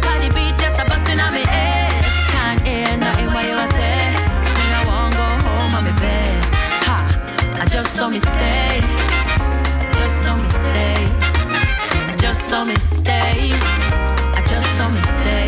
Cardi 0.00 0.30
beat 0.32 0.56
just 0.56 0.80
a 0.80 0.86
bustin' 0.88 1.20
on 1.20 1.34
me 1.34 1.44
head. 1.44 1.92
Can't 2.32 2.62
hear 2.64 2.96
nothing 2.96 3.26
what 3.26 3.44
you 3.44 3.60
say. 3.76 4.08
Me 4.56 4.64
no 4.72 4.80
won't 4.88 5.12
go 5.12 5.28
home 5.44 5.74
on 5.76 5.84
me 5.84 5.92
bed. 6.00 6.44
Ha, 6.88 6.98
I 7.60 7.66
just 7.66 7.92
saw 7.94 8.08
me 8.08 8.18
stay. 8.18 8.80
Just 10.00 10.16
saw 10.24 10.32
me 10.34 10.48
stay. 10.64 10.96
I 12.08 12.16
just 12.16 12.40
saw 12.48 12.64
me 12.64 12.76
stay. 12.76 13.52
I 14.32 14.40
just 14.48 14.68
saw 14.80 14.88
me 14.88 15.02
stay. 15.20 15.46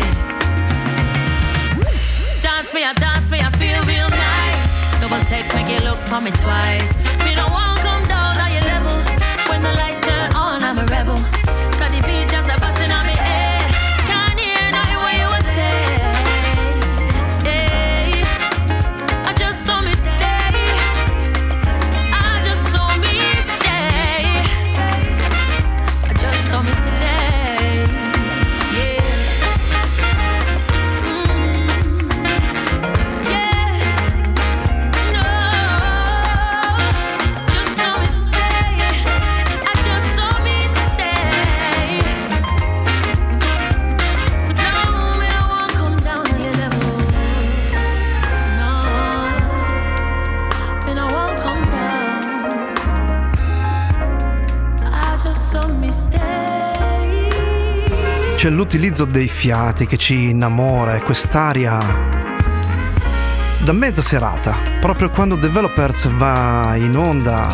Dance 2.39 2.71
me, 2.71 2.85
I 2.85 2.93
dance 2.93 3.31
me, 3.31 3.39
I 3.41 3.49
feel 3.57 3.81
real. 3.89 4.08
Double 5.09 5.25
take, 5.25 5.51
make 5.55 5.67
you 5.67 5.83
look 5.89 5.97
for 6.07 6.21
me 6.21 6.29
twice. 6.29 7.03
Me 7.25 7.33
no 7.33 7.47
want 7.47 7.79
come 7.79 8.03
down 8.03 8.37
on 8.37 8.51
your 8.53 8.61
level. 8.61 8.93
When 9.49 9.63
the 9.63 9.73
lights 9.73 10.05
turn 10.05 10.31
on, 10.35 10.61
I'm 10.63 10.77
a 10.77 10.85
rebel. 10.85 11.17
Cause 11.79 11.91
the 11.91 12.01
beat 12.05 12.29
C'è 58.39 58.49
l'utilizzo 58.49 59.03
dei 59.03 59.27
fiati 59.27 59.85
che 59.85 59.97
ci 59.97 60.29
innamora 60.29 60.95
e 60.95 61.01
quest'aria 61.01 61.77
da 63.61 63.73
mezza 63.73 64.01
serata, 64.01 64.55
proprio 64.79 65.09
quando 65.09 65.35
Developers 65.35 66.07
va 66.15 66.73
in 66.77 66.95
onda 66.95 67.51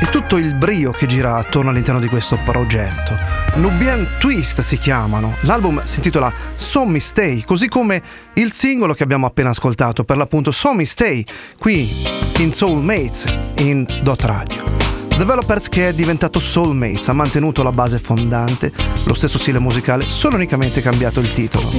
e 0.00 0.08
tutto 0.08 0.38
il 0.38 0.54
brio 0.54 0.90
che 0.90 1.04
gira 1.04 1.36
attorno 1.36 1.68
all'interno 1.68 2.00
di 2.00 2.08
questo 2.08 2.38
progetto. 2.46 3.14
Nubian 3.56 4.08
Twist 4.18 4.62
si 4.62 4.78
chiamano. 4.78 5.36
L'album 5.40 5.82
si 5.84 5.96
intitola 5.96 6.32
So 6.54 6.86
Me 6.86 6.98
Stay, 6.98 7.42
così 7.42 7.68
come 7.68 8.02
il 8.32 8.52
singolo 8.52 8.94
che 8.94 9.02
abbiamo 9.02 9.26
appena 9.26 9.50
ascoltato, 9.50 10.02
per 10.02 10.16
l'appunto 10.16 10.50
So 10.50 10.72
Me 10.72 10.86
Stay, 10.86 11.22
qui 11.58 11.86
in 12.38 12.54
Soulmates 12.54 13.26
in 13.56 13.86
Dot 14.00 14.24
Radio. 14.24 14.63
Developers 15.16 15.68
che 15.68 15.88
è 15.88 15.94
diventato 15.94 16.40
Soulmates, 16.40 17.08
ha 17.08 17.12
mantenuto 17.12 17.62
la 17.62 17.70
base 17.70 17.98
fondante, 18.00 18.72
lo 19.04 19.14
stesso 19.14 19.38
stile 19.38 19.60
musicale, 19.60 20.04
solo 20.04 20.34
unicamente 20.34 20.80
cambiato 20.82 21.20
il 21.20 21.32
titolo. 21.32 21.70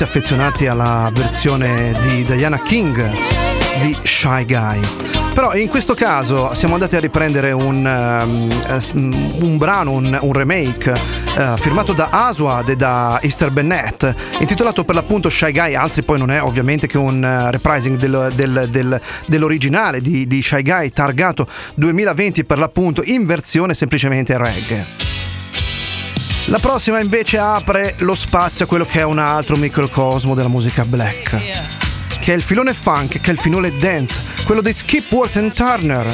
Particolarmente 0.00 0.04
affezionati 0.04 0.66
alla 0.66 1.10
versione 1.12 1.94
di 2.00 2.24
Diana 2.24 2.60
King 2.62 3.10
di 3.82 3.96
Shy 4.02 4.44
Guy. 4.46 4.80
Però 5.34 5.54
in 5.54 5.68
questo 5.68 5.94
caso 5.94 6.54
siamo 6.54 6.74
andati 6.74 6.96
a 6.96 7.00
riprendere 7.00 7.52
un, 7.52 7.84
um, 7.84 9.14
un 9.40 9.58
brano, 9.58 9.92
un, 9.92 10.18
un 10.20 10.32
remake 10.32 10.90
uh, 10.90 11.56
firmato 11.56 11.92
da 11.92 12.08
Aswad 12.10 12.68
e 12.68 12.76
da 12.76 13.18
Easter 13.22 13.50
Bennett, 13.50 14.12
intitolato 14.38 14.84
per 14.84 14.94
l'appunto 14.94 15.30
Shy 15.30 15.52
Guy, 15.52 15.74
altri 15.74 16.02
poi 16.02 16.18
non 16.18 16.30
è 16.30 16.42
ovviamente 16.42 16.86
che 16.86 16.98
un 16.98 17.22
uh, 17.22 17.50
reprising 17.50 17.96
del, 17.96 18.32
del, 18.34 18.68
del, 18.70 19.00
dell'originale 19.26 20.00
di, 20.00 20.26
di 20.26 20.42
Shy 20.42 20.62
Guy 20.62 20.90
targato 20.90 21.46
2020 21.74 22.44
per 22.44 22.58
l'appunto 22.58 23.02
in 23.04 23.24
versione 23.24 23.74
semplicemente 23.74 24.36
reggae. 24.36 24.99
La 26.50 26.58
prossima 26.58 26.98
invece 26.98 27.38
apre 27.38 27.94
lo 27.98 28.16
spazio 28.16 28.64
a 28.64 28.68
quello 28.68 28.84
che 28.84 28.98
è 28.98 29.04
un 29.04 29.20
altro 29.20 29.54
microcosmo 29.54 30.34
della 30.34 30.48
musica 30.48 30.84
black, 30.84 31.36
che 32.18 32.32
è 32.32 32.34
il 32.34 32.42
filone 32.42 32.74
funk, 32.74 33.20
che 33.20 33.30
è 33.30 33.32
il 33.32 33.38
filone 33.38 33.70
dance, 33.78 34.20
quello 34.44 34.60
di 34.60 34.72
Skip 34.72 35.12
Worth 35.12 35.36
and 35.36 35.54
Turner. 35.54 36.06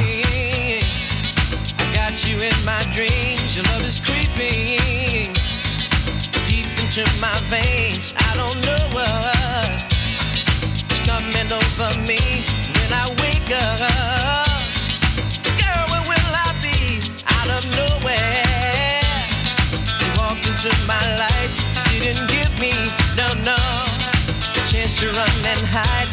coming 11.07 11.53
over 11.53 11.99
me 12.01 12.19
when 12.75 12.93
I 12.93 13.09
wake 13.21 13.53
up. 13.53 14.16
Chance 25.17 25.35
to 25.37 25.43
run 25.43 25.57
and 25.57 25.67
hide. 25.67 26.06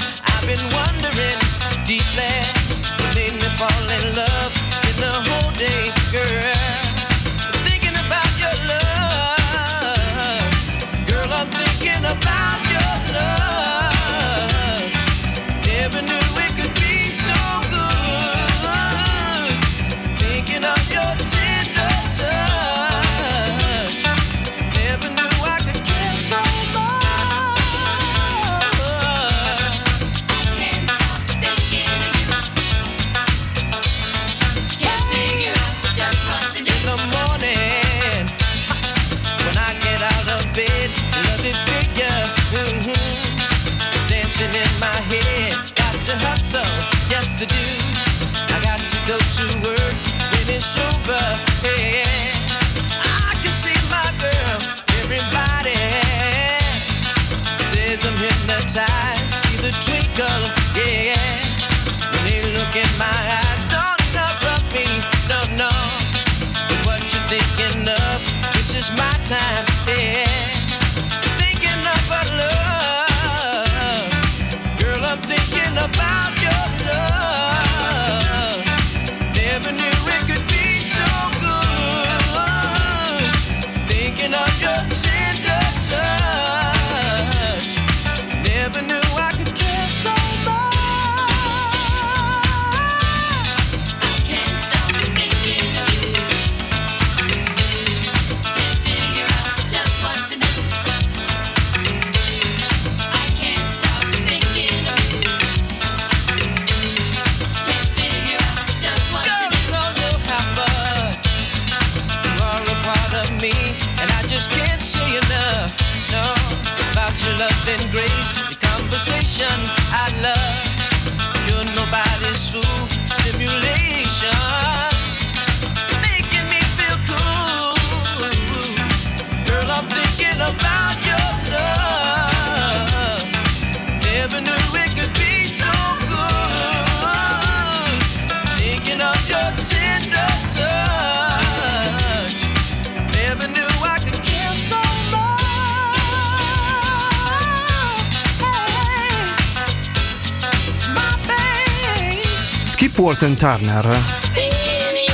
Turner. 153.44 153.94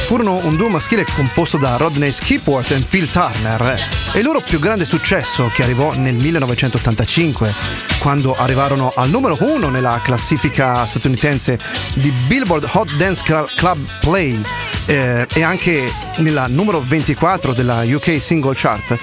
Furono 0.06 0.40
un 0.44 0.56
duo 0.56 0.70
maschile 0.70 1.04
composto 1.04 1.58
da 1.58 1.78
Rodney 1.78 2.12
Skipworth 2.12 2.70
e 2.70 2.80
Phil 2.88 3.10
Turner 3.10 3.88
e 4.14 4.20
il 4.20 4.24
loro 4.24 4.40
più 4.40 4.60
grande 4.60 4.86
successo 4.86 5.48
che 5.52 5.64
arrivò 5.64 5.96
nel 5.96 6.14
1985 6.14 7.56
quando 7.98 8.36
arrivarono 8.36 8.92
al 8.96 9.10
numero 9.10 9.36
uno 9.40 9.70
nella 9.70 10.00
classifica 10.04 10.86
statunitense 10.86 11.58
di 11.96 12.12
Billboard 12.28 12.70
Hot 12.74 12.96
Dance 12.98 13.24
Cl- 13.24 13.52
Club 13.56 13.80
Play 14.00 14.40
eh, 14.86 15.26
e 15.34 15.42
anche 15.42 15.92
nella 16.18 16.46
numero 16.48 16.82
24 16.82 17.54
della 17.54 17.82
UK 17.84 18.22
Single 18.22 18.54
Chart 18.56 18.96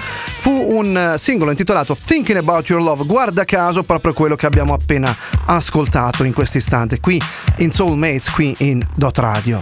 un 0.67 1.13
eh, 1.13 1.17
singolo 1.17 1.51
intitolato 1.51 1.95
Thinking 1.95 2.37
About 2.37 2.67
Your 2.69 2.81
Love. 2.81 3.05
Guarda 3.05 3.45
caso 3.45 3.83
proprio 3.83 4.13
quello 4.13 4.35
che 4.35 4.45
abbiamo 4.45 4.73
appena 4.73 5.15
ascoltato 5.45 6.23
in 6.23 6.33
questo 6.33 6.57
istante 6.57 6.99
qui 6.99 7.21
in 7.57 7.71
Soulmates 7.71 8.29
qui 8.31 8.55
in 8.59 8.85
Dot 8.95 9.17
Radio. 9.19 9.59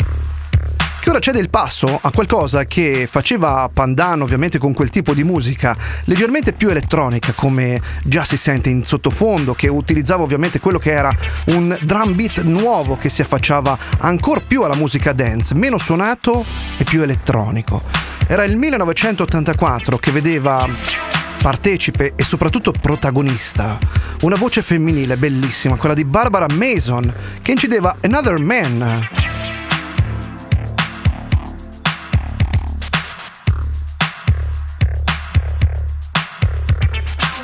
Che 1.00 1.12
ora 1.12 1.20
cede 1.20 1.38
il 1.38 1.52
passo 1.52 2.00
a 2.02 2.10
qualcosa 2.12 2.64
che 2.64 3.08
faceva 3.10 3.70
Pandan 3.72 4.24
ovviamente 4.24 4.58
con 4.58 4.74
quel 4.74 4.90
tipo 4.90 5.14
di 5.14 5.24
musica 5.24 5.78
leggermente 6.06 6.52
più 6.52 6.70
elettronica 6.70 7.32
come 7.34 7.80
già 8.04 8.24
si 8.24 8.38
sente 8.38 8.72
in 8.72 8.84
sottofondo 8.84 9.54
che 9.54 9.68
utilizzava 9.68 10.24
ovviamente 10.24 10.60
quello 10.60 10.80
che 10.80 10.92
era 10.92 11.16
un 11.46 11.78
drum 11.82 12.16
beat 12.16 12.42
nuovo 12.42 12.96
che 12.96 13.10
si 13.10 13.22
affacciava 13.22 13.78
ancora 14.00 14.42
più 14.42 14.64
alla 14.64 14.74
musica 14.74 15.14
dance 15.14 15.54
meno 15.54 15.78
suonato 15.78 16.44
e 16.76 16.84
più 16.84 17.04
elettronico 17.04 18.05
era 18.28 18.44
il 18.44 18.58
1984 18.58 19.98
che 19.98 20.12
vedeva 20.12 20.68
partecipe 21.42 22.14
e 22.16 22.24
soprattutto 22.24 22.72
protagonista. 22.72 23.78
Una 24.22 24.36
voce 24.36 24.62
femminile 24.62 25.16
bellissima, 25.18 25.76
quella 25.76 25.94
di 25.94 26.04
Barbara 26.04 26.48
Mason, 26.50 27.14
che 27.42 27.52
incideva 27.52 27.96
Another 28.02 28.40
Man. 28.40 29.08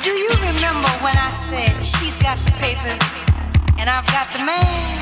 Do 0.02 0.08
you 0.08 0.30
remember 0.40 0.90
when 1.00 1.14
I 1.14 1.30
said 1.30 1.80
she's 1.80 2.16
got 2.20 2.36
the 2.44 2.52
papers 2.58 2.98
and 3.78 3.88
I've 3.88 4.06
got 4.06 4.28
the 4.32 4.42
man? 4.42 5.00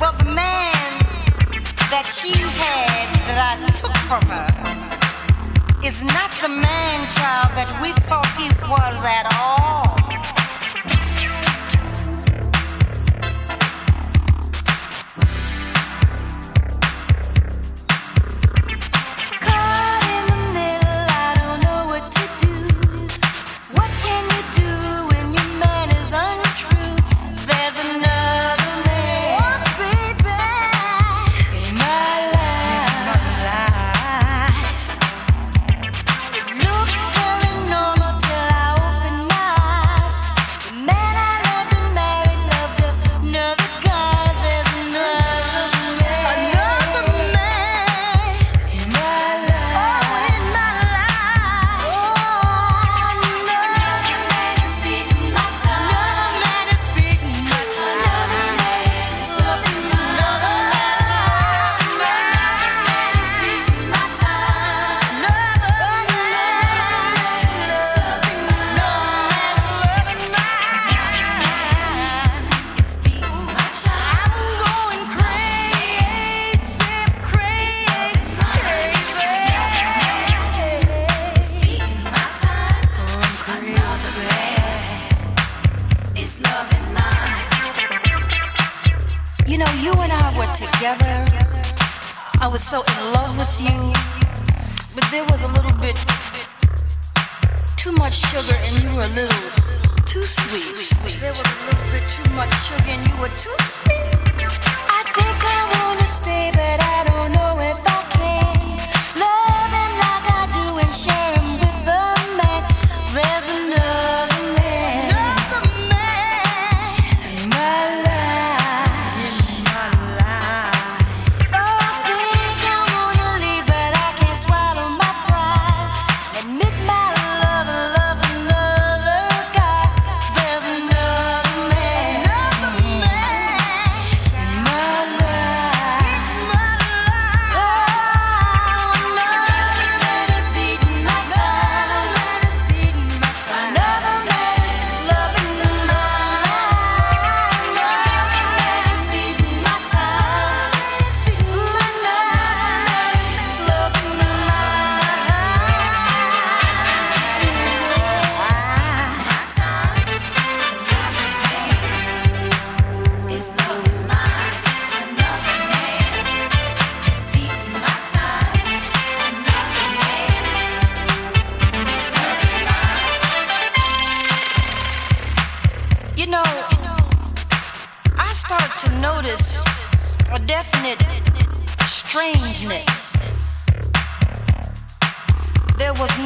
Well, 0.00 0.14
the 0.18 0.24
man 0.24 0.95
that 1.90 2.06
she 2.10 2.32
had 2.34 3.06
that 3.28 3.38
I 3.38 3.70
took 3.78 3.94
from 4.10 4.22
her 4.26 5.86
is 5.86 6.02
not 6.02 6.30
the 6.42 6.48
man 6.48 6.98
child 7.14 7.54
that 7.54 7.70
we 7.80 7.92
thought 8.08 8.26
he 8.34 8.50
was 8.66 8.96
at 9.06 9.26
all. 9.38 10.15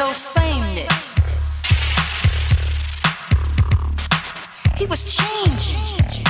No 0.01 0.13
sameness. 0.13 1.21
He 4.75 4.87
was 4.87 5.05
changing. 5.05 6.25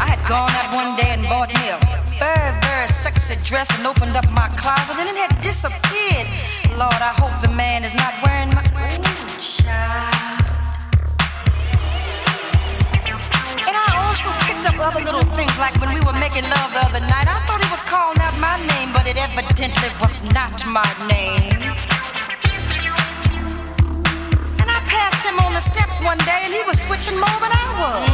I 0.00 0.06
had 0.12 0.20
gone 0.26 0.48
out 0.56 0.72
one 0.72 0.96
day 0.96 1.10
and 1.12 1.22
bought 1.28 1.52
me 1.52 1.68
a 1.68 1.76
very, 2.16 2.52
very 2.64 2.88
sexy 2.88 3.36
dress 3.44 3.68
and 3.76 3.86
opened 3.86 4.16
up 4.16 4.24
my 4.32 4.48
closet 4.56 4.96
and 4.96 5.08
it 5.12 5.18
had 5.20 5.36
disappeared. 5.42 6.24
Lord, 6.80 6.96
I 6.96 7.12
hope 7.12 7.34
the 7.44 7.52
man 7.54 7.84
is 7.84 7.92
not 7.92 8.14
wearing 8.24 8.48
my. 8.56 8.64
Ooh, 8.64 9.36
child. 9.36 10.48
And 13.68 13.76
I 13.84 13.88
also 14.00 14.32
picked 14.48 14.64
up 14.64 14.80
other 14.80 15.04
little 15.04 15.28
things 15.36 15.52
like 15.60 15.76
when 15.76 15.92
we 15.92 16.00
were 16.00 16.16
making 16.16 16.48
love 16.48 16.72
the 16.72 16.88
other 16.88 17.04
night. 17.04 17.28
I 17.28 17.36
thought 17.44 17.60
he 17.60 17.68
was 17.68 17.84
calling 17.84 18.16
out 18.24 18.32
my 18.40 18.56
name, 18.72 18.96
but 18.96 19.04
it 19.04 19.20
evidently 19.20 19.92
was 20.00 20.24
not 20.32 20.56
my 20.64 20.88
name. 21.04 21.57
The 25.58 25.70
steps 25.74 25.98
one 26.04 26.18
day 26.18 26.40
and 26.46 26.54
he 26.54 26.62
was 26.70 26.78
switching 26.86 27.18
more 27.18 27.38
than 27.42 27.50
I 27.50 27.66
was. 27.82 28.06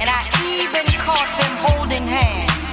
And 0.00 0.08
I 0.08 0.24
even 0.40 0.88
caught 1.04 1.28
them 1.36 1.52
holding 1.60 2.08
hands, 2.08 2.66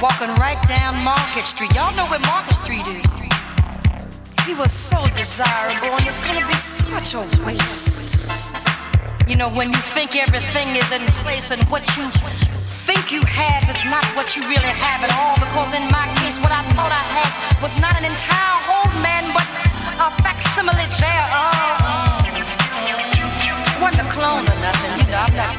walking 0.00 0.30
right 0.38 0.62
down 0.70 0.94
Market 1.02 1.42
Street. 1.42 1.74
Y'all 1.74 1.90
know 1.98 2.06
where 2.06 2.22
Market 2.22 2.54
Street 2.54 2.86
is. 2.86 3.02
He 4.46 4.54
was 4.54 4.70
so 4.70 5.02
desirable, 5.18 5.98
and 5.98 6.06
it's 6.06 6.22
gonna 6.22 6.46
be 6.46 6.54
such 6.54 7.18
a 7.18 7.22
waste. 7.42 8.14
You 9.26 9.34
know, 9.34 9.50
when 9.50 9.74
you 9.74 9.82
think 9.90 10.14
everything 10.14 10.68
is 10.78 10.92
in 10.92 11.02
place 11.26 11.50
and 11.50 11.62
what 11.64 11.82
you 11.98 12.06
think 12.86 13.10
you 13.10 13.22
have 13.26 13.66
is 13.68 13.82
not 13.90 14.06
what 14.14 14.36
you 14.36 14.42
really 14.46 14.74
have 14.86 15.02
at 15.02 15.10
all. 15.18 15.34
Because 15.42 15.74
in 15.74 15.82
my 15.90 16.06
case, 16.22 16.38
what 16.38 16.52
I 16.54 16.62
thought 16.78 16.94
I 16.94 17.04
had 17.18 17.30
was 17.60 17.74
not 17.82 17.98
an 17.98 18.04
entire 18.06 18.56
whole 18.70 18.92
man, 19.02 19.26
but 19.34 19.46
a 19.98 20.08
facsimile 20.22 20.86
thereof. 21.02 21.77
Wasn't 23.80 24.02
a 24.02 24.10
clone 24.10 24.42
or 24.42 24.58
nothing, 24.58 24.90
you 24.98 25.06
know. 25.06 25.22
I'm 25.22 25.34
not. 25.34 25.54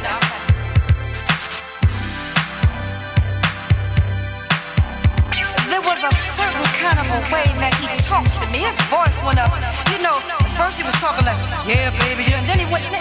There 5.72 5.80
was 5.80 6.04
a 6.04 6.12
certain 6.36 6.68
kind 6.84 7.00
of 7.00 7.08
a 7.08 7.22
way 7.32 7.48
that 7.64 7.72
he 7.80 7.88
talked 8.04 8.36
to 8.44 8.46
me. 8.52 8.68
His 8.68 8.76
voice 8.92 9.16
went 9.24 9.40
up. 9.40 9.56
You 9.88 10.04
know, 10.04 10.20
first 10.60 10.78
he 10.78 10.84
was 10.84 10.96
talking 11.00 11.24
like, 11.24 11.40
yeah, 11.64 11.96
baby, 12.04 12.28
yeah. 12.28 12.44
And 12.44 12.50
then 12.50 12.60
he 12.60 12.68
went, 12.68 12.84
and, 12.84 12.98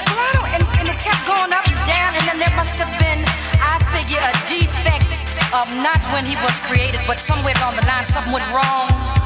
and, 0.55 0.63
and 0.79 0.87
it 0.87 0.99
kept 1.03 1.27
going 1.27 1.51
up 1.51 1.67
and 1.67 1.75
down. 1.91 2.15
And 2.15 2.23
then 2.23 2.39
there 2.39 2.55
must 2.55 2.79
have 2.79 2.93
been, 3.03 3.27
I 3.59 3.83
figure, 3.91 4.23
a 4.23 4.31
defect 4.47 5.19
of 5.51 5.67
not 5.83 5.99
when 6.15 6.23
he 6.25 6.39
was 6.47 6.55
created, 6.71 7.03
but 7.11 7.19
somewhere 7.19 7.59
along 7.59 7.75
the 7.75 7.87
line, 7.91 8.05
something 8.05 8.31
went 8.31 8.47
wrong. 8.55 9.18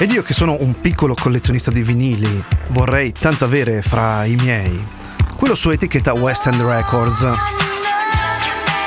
Ed 0.00 0.12
io 0.12 0.22
che 0.22 0.32
sono 0.32 0.56
un 0.60 0.80
piccolo 0.80 1.14
collezionista 1.20 1.72
di 1.72 1.82
vinili, 1.82 2.40
vorrei 2.68 3.10
tanto 3.10 3.44
avere 3.44 3.82
fra 3.82 4.24
i 4.24 4.36
miei 4.36 4.86
quello 5.34 5.56
su 5.56 5.70
etichetta 5.70 6.14
West 6.14 6.46
End 6.46 6.60
Records. 6.60 7.26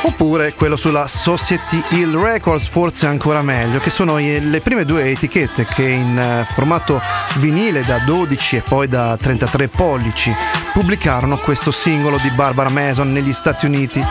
Oppure 0.03 0.53
quello 0.53 0.78
sulla 0.78 1.07
Society 1.07 1.84
Hill 1.89 2.18
Records, 2.18 2.68
forse 2.68 3.07
ancora 3.07 3.41
meglio, 3.41 3.80
che 3.80 3.89
sono 3.89 4.18
le 4.18 4.62
prime 4.62 4.86
due 4.86 5.09
etichette 5.12 5.66
che 5.66 5.84
in 5.84 6.18
eh, 6.18 6.47
formato 6.49 7.01
vinile 7.39 7.84
da 7.84 7.99
12 7.99 8.55
e 8.55 8.62
poi 8.62 8.88
da 8.88 9.18
33 9.20 9.68
pollici 9.68 10.34
pubblicarono 10.72 11.36
questo 11.38 11.72
singolo 11.72 12.18
di 12.22 12.32
Barbara 12.32 12.70
Mason 12.70 13.12
negli 13.12 13.34
Stati 13.34 13.66
Uniti 13.66 14.01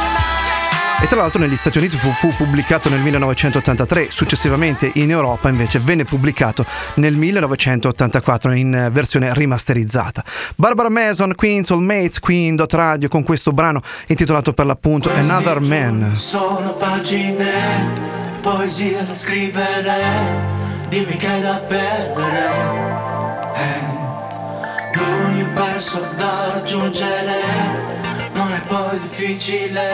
e 1.03 1.07
tra 1.07 1.17
l'altro 1.21 1.41
negli 1.41 1.57
Stati 1.57 1.79
Uniti 1.79 1.97
fu, 1.97 2.11
fu, 2.11 2.35
pubblicato 2.35 2.91
nel 2.91 3.01
1983, 3.01 4.09
successivamente 4.11 4.91
in 4.95 5.11
Europa 5.11 5.49
invece 5.49 5.79
venne 5.79 6.05
pubblicato 6.05 6.67
nel 6.95 7.17
1984 7.17 8.53
in 8.53 8.91
versione 8.93 9.33
rimasterizzata. 9.33 10.23
Barbara 10.57 10.91
Mason, 10.91 11.35
Queen 11.35 11.65
Soulmates, 11.65 12.21
Queen 12.21 12.55
Dot 12.55 12.73
Radio 12.75 13.09
con 13.09 13.23
questo 13.23 13.53
brano 13.53 13.81
intitolato 14.09 14.53
per 14.53 14.67
l'appunto 14.67 15.09
Questi 15.09 15.31
Another 15.31 15.61
Man. 15.61 16.15
Sono 16.15 16.73
pagine, 16.73 17.89
poesia 18.43 19.01
da 19.03 19.15
scrivere, 19.15 19.95
dimmi 20.89 21.17
che 21.17 21.27
hai 21.27 21.41
da 21.41 21.65
perdere. 21.67 22.51
Eh, 23.55 24.99
l'universo 24.99 26.07
da 26.17 26.51
raggiungere 26.53 27.91
non 28.33 28.53
è 28.53 28.61
poi 28.67 28.99
difficile, 29.01 29.91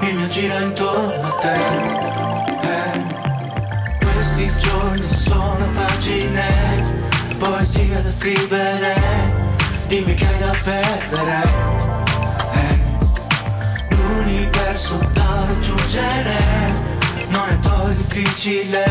il 0.00 0.14
mio 0.14 0.28
giro 0.28 0.58
intorno 0.58 1.26
a 1.26 1.38
te. 1.40 1.56
Eh, 2.62 4.06
questi 4.12 4.52
giorni 4.58 5.08
sono 5.10 5.64
pagine, 5.74 7.06
poesia 7.38 8.00
da 8.00 8.10
scrivere, 8.10 8.94
dimmi 9.86 10.14
che 10.14 10.26
hai 10.26 10.38
da 10.38 10.54
perdere. 10.62 11.42
Eh, 12.52 12.80
l'universo 13.94 14.98
da 15.12 15.44
raggiungere, 15.46 16.38
non 17.28 17.48
è 17.48 17.56
poi 17.68 17.94
difficile, 17.96 18.84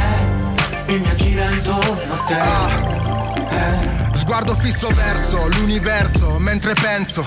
il 0.87 1.01
mio 1.01 1.15
giro 1.15 1.43
intorno 1.49 2.13
a 2.13 2.23
te. 2.27 3.55
Eh, 3.55 4.17
Sguardo 4.19 4.53
fisso 4.55 4.89
verso 4.89 5.47
l'universo 5.47 6.37
mentre 6.37 6.73
penso 6.73 7.25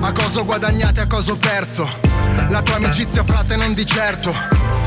a 0.00 0.12
cosa 0.12 0.40
ho 0.40 0.44
guadagnato 0.44 1.00
e 1.00 1.02
a 1.02 1.06
cosa 1.06 1.32
ho 1.32 1.36
perso. 1.36 2.15
La 2.48 2.62
tua 2.62 2.76
amicizia, 2.76 3.24
frate, 3.24 3.56
non 3.56 3.74
di 3.74 3.84
certo. 3.84 4.34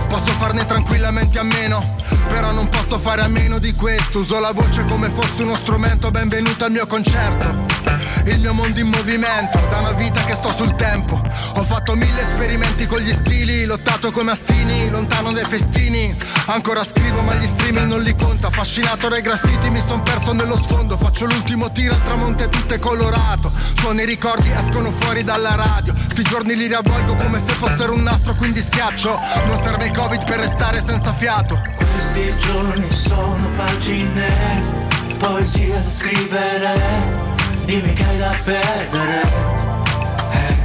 Posso 0.08 0.32
farne 0.32 0.66
tranquillamente 0.66 1.38
a 1.40 1.44
meno, 1.44 1.96
però 2.28 2.52
non 2.52 2.68
posso 2.70 2.98
fare 2.98 3.22
a 3.22 3.28
meno 3.28 3.60
di 3.60 3.74
questo. 3.74 4.20
Uso 4.20 4.40
la 4.40 4.52
voce 4.52 4.84
come 4.86 5.10
fosse 5.10 5.44
uno 5.44 5.56
strumento, 5.56 6.10
benvenuto 6.10 6.66
al 6.66 6.72
mio 6.72 6.88
concerto. 6.88 7.69
Il 8.30 8.42
mio 8.42 8.54
mondo 8.54 8.80
in 8.80 8.88
movimento, 8.88 9.60
da 9.70 9.80
una 9.80 9.92
vita 9.94 10.24
che 10.24 10.34
sto 10.36 10.52
sul 10.54 10.76
tempo. 10.76 11.20
Ho 11.56 11.64
fatto 11.64 11.96
mille 11.96 12.22
esperimenti 12.22 12.86
con 12.86 13.00
gli 13.00 13.12
stili, 13.12 13.66
lottato 13.66 14.12
come 14.12 14.32
astini, 14.32 14.90
lontano 14.90 15.32
dai 15.32 15.46
festini. 15.46 16.16
Ancora 16.46 16.84
scrivo 16.84 17.22
ma 17.22 17.34
gli 17.34 17.48
streaming 17.48 17.88
non 17.88 18.02
li 18.02 18.16
conta. 18.16 18.48
Affascinato 18.48 19.08
dai 19.10 19.22
graffiti 19.22 19.70
mi 19.70 19.82
son 19.86 20.04
perso 20.04 20.34
nello 20.34 20.58
sfondo. 20.62 20.96
Faccio 20.96 21.26
l'ultimo 21.26 21.72
tiro 21.72 21.94
al 21.94 22.04
tramonto 22.04 22.44
e 22.44 22.50
tutto 22.50 22.74
è 22.76 22.80
colorato. 22.80 23.52
Suoni 23.80 24.04
i 24.04 24.06
ricordi 24.06 24.50
escono 24.52 24.92
fuori 24.92 25.24
dalla 25.24 25.56
radio. 25.56 25.94
Sti 25.96 26.24
giorni 26.24 26.56
li 26.56 26.68
riavvolgo 26.68 27.16
come 27.16 27.40
se 27.40 27.54
fossero 27.54 27.94
un 27.94 28.04
nastro, 28.04 28.36
quindi 28.36 28.62
schiaccio. 28.62 29.20
Non 29.46 29.60
serve 29.64 29.86
il 29.86 29.92
covid 29.92 30.24
per 30.24 30.40
restare 30.40 30.84
senza 30.86 31.14
fiato. 31.14 31.60
questi 31.78 32.34
giorni 32.38 32.90
sono 32.92 33.48
pagine, 33.58 34.88
poesia 35.18 35.80
da 35.80 35.92
scrivere, 35.92 37.29
dimmi 37.70 37.94
che 37.94 38.04
hai 38.04 38.18
da 38.18 38.36
perdere. 38.44 39.22
Eh, 40.32 40.58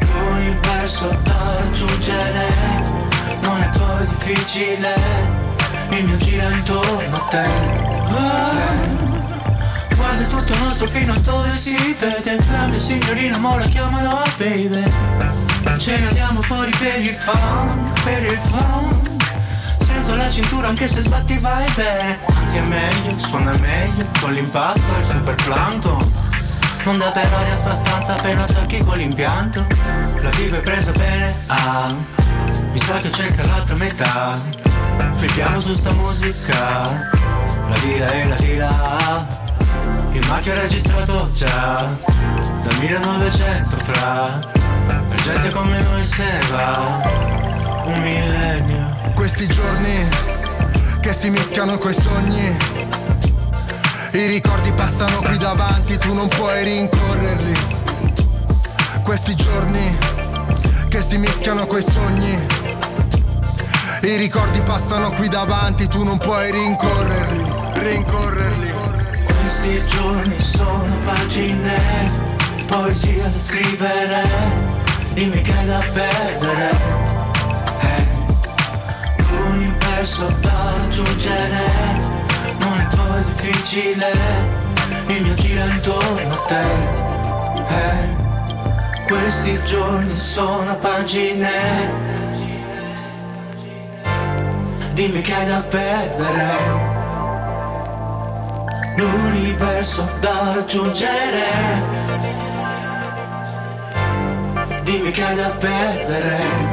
l'universo 0.00 1.08
da 1.22 1.58
raggiungere, 1.58 2.48
non 3.42 3.60
è 3.60 3.68
poi 3.76 4.06
difficile, 4.06 4.94
il 5.90 6.04
mio 6.06 6.16
giro 6.16 6.48
è 6.48 6.54
intorno 6.54 7.16
a 7.16 7.28
te. 7.28 7.44
Eh, 8.16 8.94
guarda 9.94 10.24
tutto 10.24 10.58
nostro 10.58 10.86
fino 10.86 11.12
a 11.12 11.18
dove 11.18 11.52
si 11.54 11.76
vede, 11.98 12.36
grande 12.46 12.78
signorina 12.78 13.36
mola 13.36 13.66
chiamala 13.66 14.22
baby. 14.38 14.82
Ce 15.76 15.98
ne 15.98 16.08
andiamo 16.08 16.40
fuori 16.40 16.70
per 16.78 16.98
il 16.98 17.14
funk, 17.14 18.02
per 18.02 18.24
il 18.24 18.38
funk 18.38 18.99
Senza 20.10 20.24
la 20.24 20.30
cintura 20.30 20.66
anche 20.66 20.88
se 20.88 21.02
sbatti 21.02 21.38
vai 21.38 21.70
bene. 21.76 22.18
Anzi 22.34 22.58
è 22.58 22.62
meglio, 22.62 23.16
suona 23.16 23.56
meglio 23.58 24.04
Con 24.20 24.32
l'impasto 24.32 24.96
e 24.96 24.98
il 24.98 25.06
super 25.06 25.34
plankton 25.34 26.12
Non 26.82 26.98
dà 26.98 27.10
per 27.10 27.32
aria 27.32 27.54
sta 27.54 27.72
stanza 27.72 28.16
appena 28.16 28.42
attacchi 28.42 28.82
con 28.82 28.96
l'impianto. 28.96 29.64
La 30.20 30.30
vivo 30.30 30.56
è 30.56 30.60
presa 30.62 30.90
bene, 30.90 31.32
ah. 31.46 31.94
Mi 32.72 32.78
sa 32.80 32.98
che 32.98 33.12
cerca 33.12 33.46
l'altra 33.46 33.76
metà. 33.76 34.36
Flippiamo 35.14 35.60
su 35.60 35.74
sta 35.74 35.92
musica. 35.92 37.08
La 37.68 37.76
vita 37.80 38.06
è 38.06 38.26
la 38.26 38.34
vita 38.34 39.26
Il 40.10 40.26
marchio 40.26 40.54
è 40.54 40.60
registrato 40.62 41.30
già. 41.34 41.88
Dal 42.62 42.78
1900 42.80 43.76
fra 43.76 44.40
per 45.08 45.20
gente 45.20 45.50
come 45.50 45.80
noi 45.80 46.02
se 46.02 46.24
va. 46.50 47.82
Un 47.84 48.00
millennio 48.02 48.89
Questi 49.20 49.46
giorni 49.48 50.08
che 51.02 51.12
si 51.12 51.28
mischiano 51.28 51.76
coi 51.76 51.92
sogni. 51.92 52.56
I 54.12 54.26
ricordi 54.26 54.72
passano 54.72 55.20
qui 55.20 55.36
davanti, 55.36 55.98
tu 55.98 56.14
non 56.14 56.26
puoi 56.26 56.64
rincorrerli. 56.64 57.52
Questi 59.02 59.34
giorni 59.34 59.94
che 60.88 61.02
si 61.02 61.18
mischiano 61.18 61.66
coi 61.66 61.82
sogni. 61.82 62.34
I 64.04 64.16
ricordi 64.16 64.58
passano 64.62 65.10
qui 65.10 65.28
davanti, 65.28 65.86
tu 65.86 66.02
non 66.02 66.16
puoi 66.16 66.50
rincorrerli, 66.50 67.44
rincorrerli. 67.74 68.72
Questi 69.26 69.82
giorni 69.86 70.40
sono 70.40 70.94
pagine 71.04 72.10
Poesia 72.66 73.26
da 73.28 73.38
scrivere 73.38 74.22
Dimmi 75.12 75.42
che 75.42 75.52
hai 75.52 75.66
da 75.66 75.82
perdere 75.92 76.70
Eh, 77.80 78.09
L'universo 80.00 80.34
da 80.40 80.72
raggiungere 80.78 81.60
Non 82.60 82.80
è 82.80 82.86
poi 82.96 83.22
difficile 83.24 84.10
Il 85.08 85.22
mio 85.22 85.34
giro 85.34 85.60
è 85.60 85.74
intorno 85.74 86.32
a 86.32 86.46
te 86.46 86.64
Eh, 87.68 89.04
Questi 89.04 89.62
giorni 89.64 90.16
sono 90.16 90.74
pagine. 90.76 91.50
Dimmi 94.94 95.20
che 95.20 95.34
hai 95.34 95.46
da 95.46 95.60
perdere. 95.68 96.56
L'universo 98.96 100.08
da 100.20 100.52
raggiungere. 100.54 101.99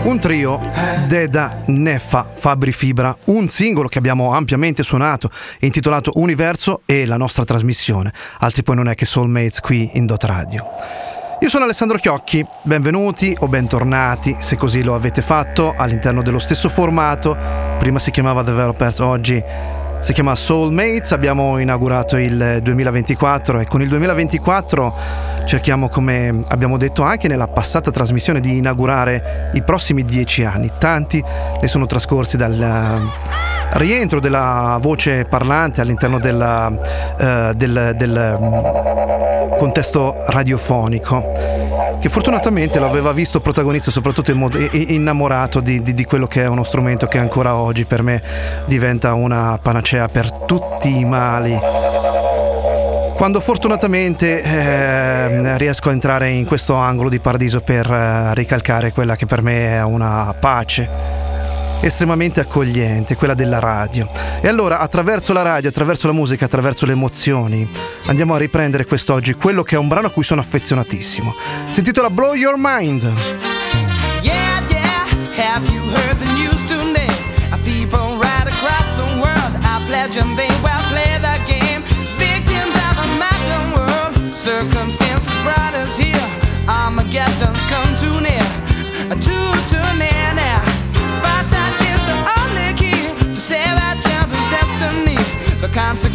Un 0.04 0.20
trio, 0.20 0.60
Deda, 1.08 1.62
Neffa, 1.68 2.28
Fabri 2.34 2.72
Fibra, 2.72 3.16
un 3.26 3.48
singolo 3.48 3.88
che 3.88 4.00
abbiamo 4.00 4.34
ampiamente 4.34 4.82
suonato, 4.82 5.30
intitolato 5.60 6.14
Universo 6.16 6.82
e 6.86 7.06
la 7.06 7.18
nostra 7.18 7.44
trasmissione. 7.44 8.12
Altri 8.40 8.64
poi 8.64 8.76
non 8.76 8.88
è 8.88 8.96
che 8.96 9.06
Soulmates 9.06 9.60
qui 9.60 9.92
in 9.94 10.08
Dot 10.08 10.24
Radio. 10.24 10.66
Io 11.40 11.50
sono 11.50 11.66
Alessandro 11.66 12.00
Chiocchi, 12.00 12.44
benvenuti 12.64 13.36
o 13.42 13.48
bentornati, 13.48 14.36
se 14.40 14.56
così 14.56 14.82
lo 14.82 14.96
avete 14.96 15.22
fatto, 15.22 15.76
all'interno 15.78 16.24
dello 16.24 16.40
stesso 16.40 16.70
formato. 16.70 17.38
Prima 17.78 18.00
si 18.00 18.10
chiamava 18.10 18.42
Developers, 18.42 18.98
oggi 18.98 19.44
si 20.00 20.14
chiama 20.14 20.36
Soulmates, 20.36 21.12
abbiamo 21.12 21.58
inaugurato 21.60 22.18
il 22.18 22.60
2024 22.62 23.60
e 23.60 23.66
con 23.66 23.82
il 23.82 23.90
2024 23.90 24.94
cerchiamo, 25.46 25.90
come 25.90 26.44
abbiamo 26.48 26.78
detto 26.78 27.04
anche 27.04 27.28
nella 27.28 27.48
passata 27.48 27.92
trasmissione, 27.92 28.40
di 28.40 28.58
inaugurare 28.58 29.52
i 29.54 29.64
prossimi 29.64 30.04
dieci 30.04 30.44
anni. 30.44 30.72
Tanti 30.78 31.24
ne 31.62 31.68
sono 31.68 31.86
trascorsi 31.86 32.38
dal 32.38 33.10
rientro 33.74 34.20
della 34.20 34.78
voce 34.82 35.26
parlante 35.26 35.82
all'interno 35.82 36.20
della, 36.20 36.72
eh, 37.18 37.54
del, 37.56 37.94
del 37.96 38.38
mm, 38.42 39.58
contesto 39.58 40.16
radiofonico 40.28 41.78
che 42.00 42.10
fortunatamente 42.10 42.80
l'aveva 42.80 43.12
visto 43.12 43.40
protagonista 43.40 43.92
soprattutto 43.92 44.32
in 44.32 44.38
modo, 44.38 44.58
innamorato 44.72 45.60
di, 45.60 45.82
di- 45.82 45.94
di 45.94 46.06
quello 46.06 46.28
che 46.28 46.44
è 46.44 46.48
uno 46.48 46.64
strumento 46.64 47.08
che 47.08 47.18
ancora 47.18 47.56
oggi 47.56 47.86
per 47.86 48.04
me 48.04 48.22
diventa 48.66 49.14
una 49.14 49.58
panacea 49.62 50.08
per 50.08 50.32
tutti 50.32 51.00
i 51.00 51.06
mali. 51.06 51.58
Quando 53.16 53.40
fortunatamente 53.40 54.44
eh, 54.44 55.58
riesco 55.58 55.90
a 55.90 55.92
entrare 55.92 56.30
in 56.30 56.46
questo 56.46 56.76
angolo 56.76 57.10
di 57.10 57.18
paradiso 57.18 57.62
per 57.62 57.92
eh, 57.92 58.36
ricalcare 58.36 58.92
quella 58.92 59.16
che 59.16 59.26
per 59.26 59.42
me 59.42 59.78
è 59.78 59.84
una 59.84 60.36
pace. 60.40 61.27
Estremamente 61.82 62.40
accogliente, 62.40 63.16
quella 63.16 63.34
della 63.34 63.60
radio. 63.60 64.08
E 64.42 64.48
allora 64.48 64.80
attraverso 64.80 65.34
la 65.34 65.42
radio, 65.42 65.70
attraverso 65.70 66.08
la 66.08 66.14
musica, 66.14 66.46
attraverso 66.46 66.86
le 66.86 66.94
emozioni, 66.94 67.68
andiamo 68.06 68.36
a 68.36 68.38
riprendere 68.38 68.86
quest'oggi 68.86 69.34
quello 69.34 69.64
che 69.64 69.76
è 69.76 69.78
un 69.78 69.88
brano 69.88 70.08
a 70.08 70.12
cui 70.12 70.24
sono 70.24 70.42
affezionatissimo. 70.42 71.34
Si 71.70 71.80
intitola 71.80 72.10
Blow 72.10 72.34
Your 72.34 72.56
Mind. 72.58 73.04
Yeah, 74.22 74.62
yeah, 74.70 75.08
have 75.38 75.66
you 75.72 75.82
heard 75.94 76.18
the 76.20 76.32
news 76.34 76.64
today? 76.64 77.08
People 77.64 78.18
right 78.20 78.48
across 78.48 78.96
the 78.96 79.20
world 79.20 79.66
are 79.66 79.86
pledging 79.88 80.36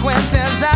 consequences 0.02 0.71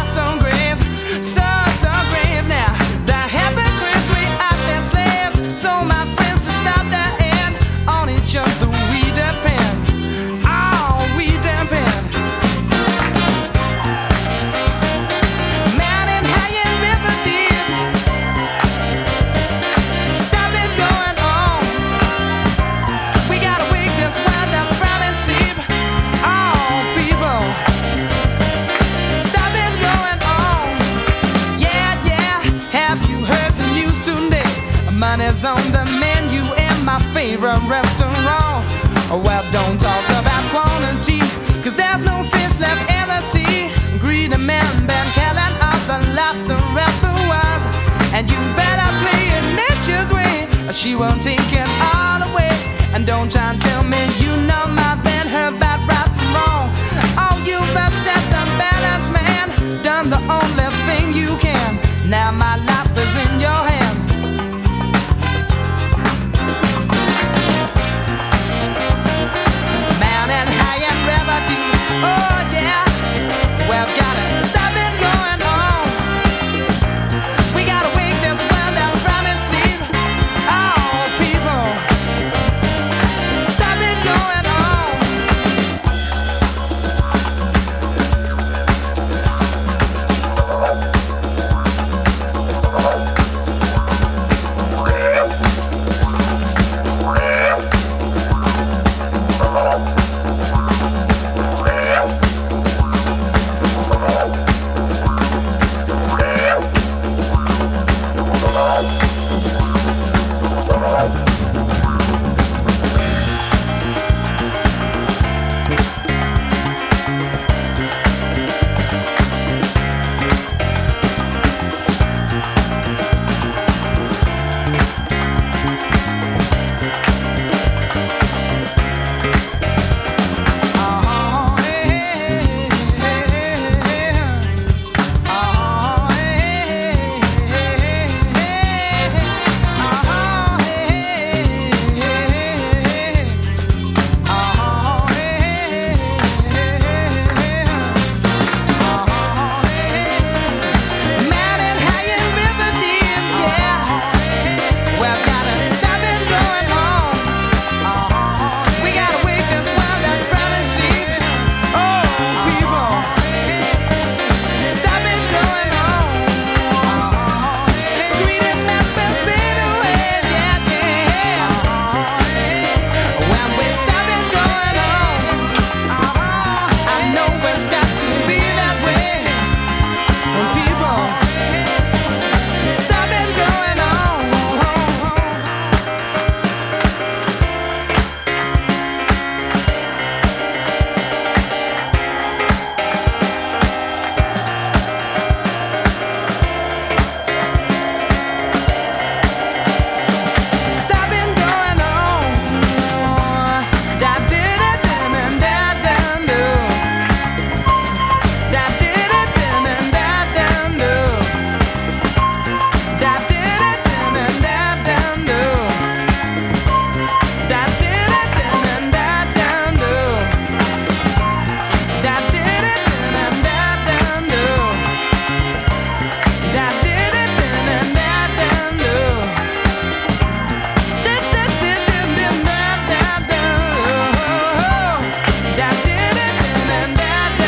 she 50.76 50.94
won't 50.94 51.22
take 51.22 51.52
it 51.52 51.68
all 51.94 52.20
away. 52.30 52.52
And 52.92 53.06
don't 53.06 53.30
try 53.30 53.52
and 53.52 53.60
tell 53.62 53.82
me 53.82 54.02
you 54.20 54.32
know 54.48 54.64
my 54.80 54.94
been 55.02 55.26
her 55.26 55.50
bad 55.58 55.80
right 55.88 56.10
from 56.16 56.28
wrong. 56.36 56.68
Oh, 57.16 57.36
you've 57.48 57.76
upset 57.84 58.22
the 58.34 58.44
balance, 58.60 59.08
man. 59.10 59.82
Done 59.82 60.10
the 60.10 60.20
only 60.30 60.45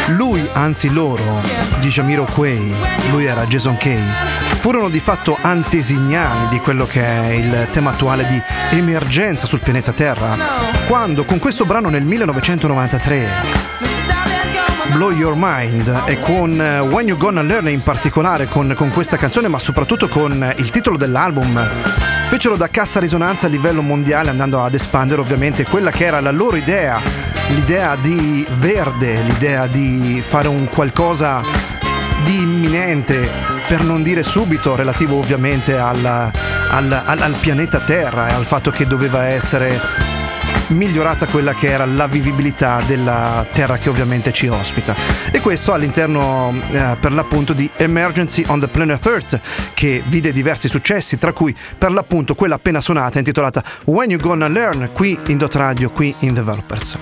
Lui, 0.09 0.49
anzi 0.53 0.91
loro, 0.91 1.43
di 1.81 1.89
Jamiroquai, 1.89 2.75
lui 3.11 3.27
era 3.27 3.47
Jason 3.47 3.77
Kay, 3.77 4.03
furono 4.59 4.89
di 4.89 5.01
fatto 5.01 5.37
antesignani 5.41 6.49
di 6.49 6.59
quello 6.61 6.87
che 6.87 7.05
è 7.05 7.33
il 7.33 7.69
tema 7.71 7.91
attuale 7.91 8.27
di 8.27 8.41
emergenza 8.77 9.47
sul 9.47 9.61
pianeta 9.61 9.93
Terra, 9.93 10.37
quando 10.87 11.25
con 11.25 11.39
questo 11.39 11.65
brano 11.67 11.91
nel 11.91 12.05
1993 12.05 13.29
Blow 14.93 15.11
Your 15.11 15.35
Mind 15.37 16.05
e 16.07 16.19
con 16.21 16.59
eh, 16.61 16.81
When 16.81 17.07
You 17.07 17.19
Gonna 17.19 17.43
Learn 17.43 17.69
in 17.69 17.83
particolare 17.83 18.47
con, 18.47 18.73
con 18.75 18.89
questa 18.91 19.19
canzone 19.19 19.47
ma 19.47 19.59
soprattutto 19.59 20.09
con 20.09 20.55
il 20.57 20.71
titolo 20.71 20.97
dell'album 20.97 21.69
fecero 22.27 22.57
da 22.57 22.69
cassa 22.69 22.99
risonanza 22.99 23.47
a 23.47 23.51
livello 23.51 23.83
mondiale 23.83 24.31
andando 24.31 24.65
ad 24.65 24.75
espandere 24.75 25.21
ovviamente 25.21 25.65
quella 25.65 25.91
che 25.91 26.07
era 26.07 26.21
la 26.21 26.31
loro 26.31 26.57
idea 26.57 27.28
l'idea 27.49 27.97
di 27.97 28.47
verde, 28.59 29.21
l'idea 29.23 29.67
di 29.67 30.23
fare 30.27 30.49
un 30.49 30.67
qualcosa 30.67 31.43
di 32.25 32.43
imminente, 32.43 33.29
per 33.67 33.83
non 33.83 34.03
dire 34.03 34.23
subito, 34.23 34.75
relativo 34.75 35.17
ovviamente 35.17 35.79
al, 35.79 36.05
al, 36.05 37.03
al, 37.05 37.21
al 37.21 37.35
pianeta 37.41 37.79
Terra 37.79 38.29
e 38.29 38.33
al 38.33 38.45
fatto 38.45 38.71
che 38.71 38.87
doveva 38.87 39.25
essere 39.27 39.81
migliorata 40.69 41.27
quella 41.27 41.55
che 41.55 41.71
era 41.71 41.85
la 41.85 42.07
vivibilità 42.07 42.81
della 42.87 43.47
terra 43.53 43.77
che 43.77 43.89
ovviamente 43.89 44.33
ci 44.33 44.49
ospita. 44.49 44.95
E 45.31 45.41
questo 45.41 45.73
all'interno 45.73 46.55
eh, 46.71 46.97
per 47.01 47.13
l'appunto 47.13 47.53
di 47.53 47.69
Emergency 47.77 48.45
on 48.49 48.61
the 48.61 48.69
Planet 48.69 49.05
Earth 49.07 49.41
che 49.75 50.03
vide 50.07 50.33
diversi 50.33 50.69
successi, 50.69 51.19
tra 51.19 51.33
cui 51.33 51.57
per 51.77 51.93
l'appunto 51.93 52.35
quella 52.35 52.57
appena 52.57 52.81
suonata 52.81 53.19
intitolata 53.19 53.63
When 53.85 54.11
You 54.11 54.21
Gonna 54.21 54.49
Learn 54.49 54.91
qui 54.93 55.19
in 55.27 55.39
Dot 55.39 55.55
Radio, 55.55 55.91
qui 55.91 56.15
in 56.21 56.35
Developers. 56.35 56.97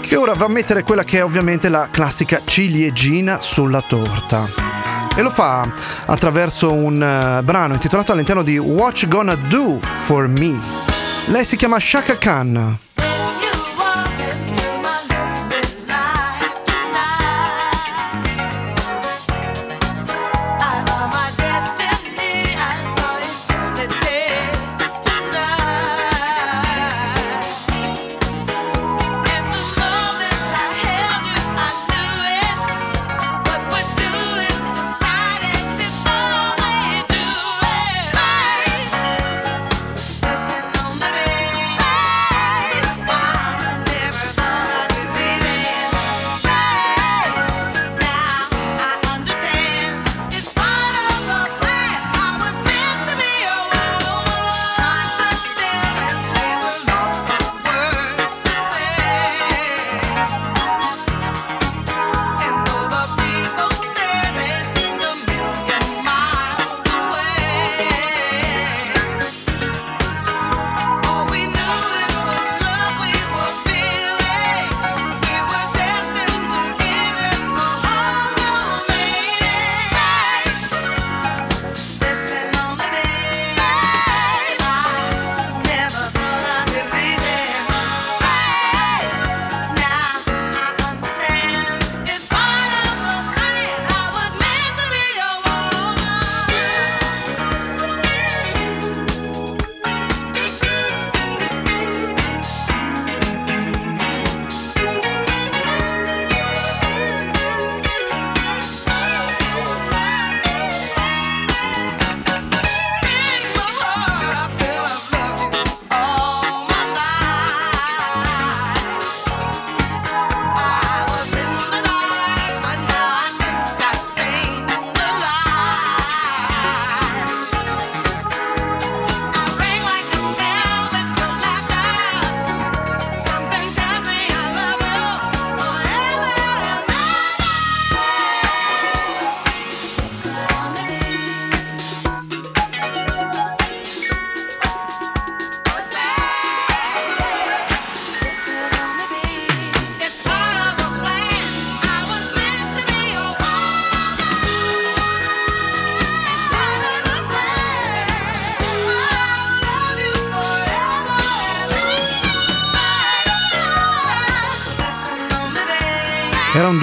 Che 0.00 0.16
ora 0.16 0.34
va 0.34 0.44
a 0.44 0.48
mettere 0.48 0.82
quella 0.82 1.04
che 1.04 1.18
è 1.18 1.24
ovviamente 1.24 1.68
la 1.68 1.88
classica 1.90 2.40
ciliegina 2.44 3.40
sulla 3.40 3.80
torta. 3.80 4.46
E 5.14 5.22
lo 5.22 5.30
fa 5.30 5.70
attraverso 6.06 6.72
un 6.72 6.94
uh, 6.94 7.42
brano 7.42 7.74
intitolato 7.74 8.12
all'interno 8.12 8.42
di 8.42 8.56
What 8.58 9.02
You 9.02 9.10
Gonna 9.10 9.34
Do 9.34 9.78
For 10.04 10.26
Me. 10.26 11.01
Lei 11.26 11.44
si 11.44 11.56
chiama 11.56 11.78
Shaka 11.78 12.16
Khan. 12.16 12.78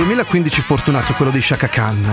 2015 0.09 0.61
fortunato 0.61 1.13
quello 1.13 1.29
di 1.29 1.39
Shaka 1.39 1.67
Khan. 1.67 2.03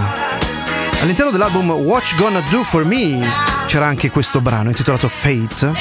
All'interno 1.01 1.31
dell'album 1.31 1.71
What 1.71 2.15
Gonna 2.19 2.43
Do 2.51 2.63
For 2.63 2.85
Me 2.85 3.27
c'era 3.65 3.87
anche 3.87 4.11
questo 4.11 4.43
brano 4.43 4.69
intitolato 4.69 5.09
Fate. 5.09 5.73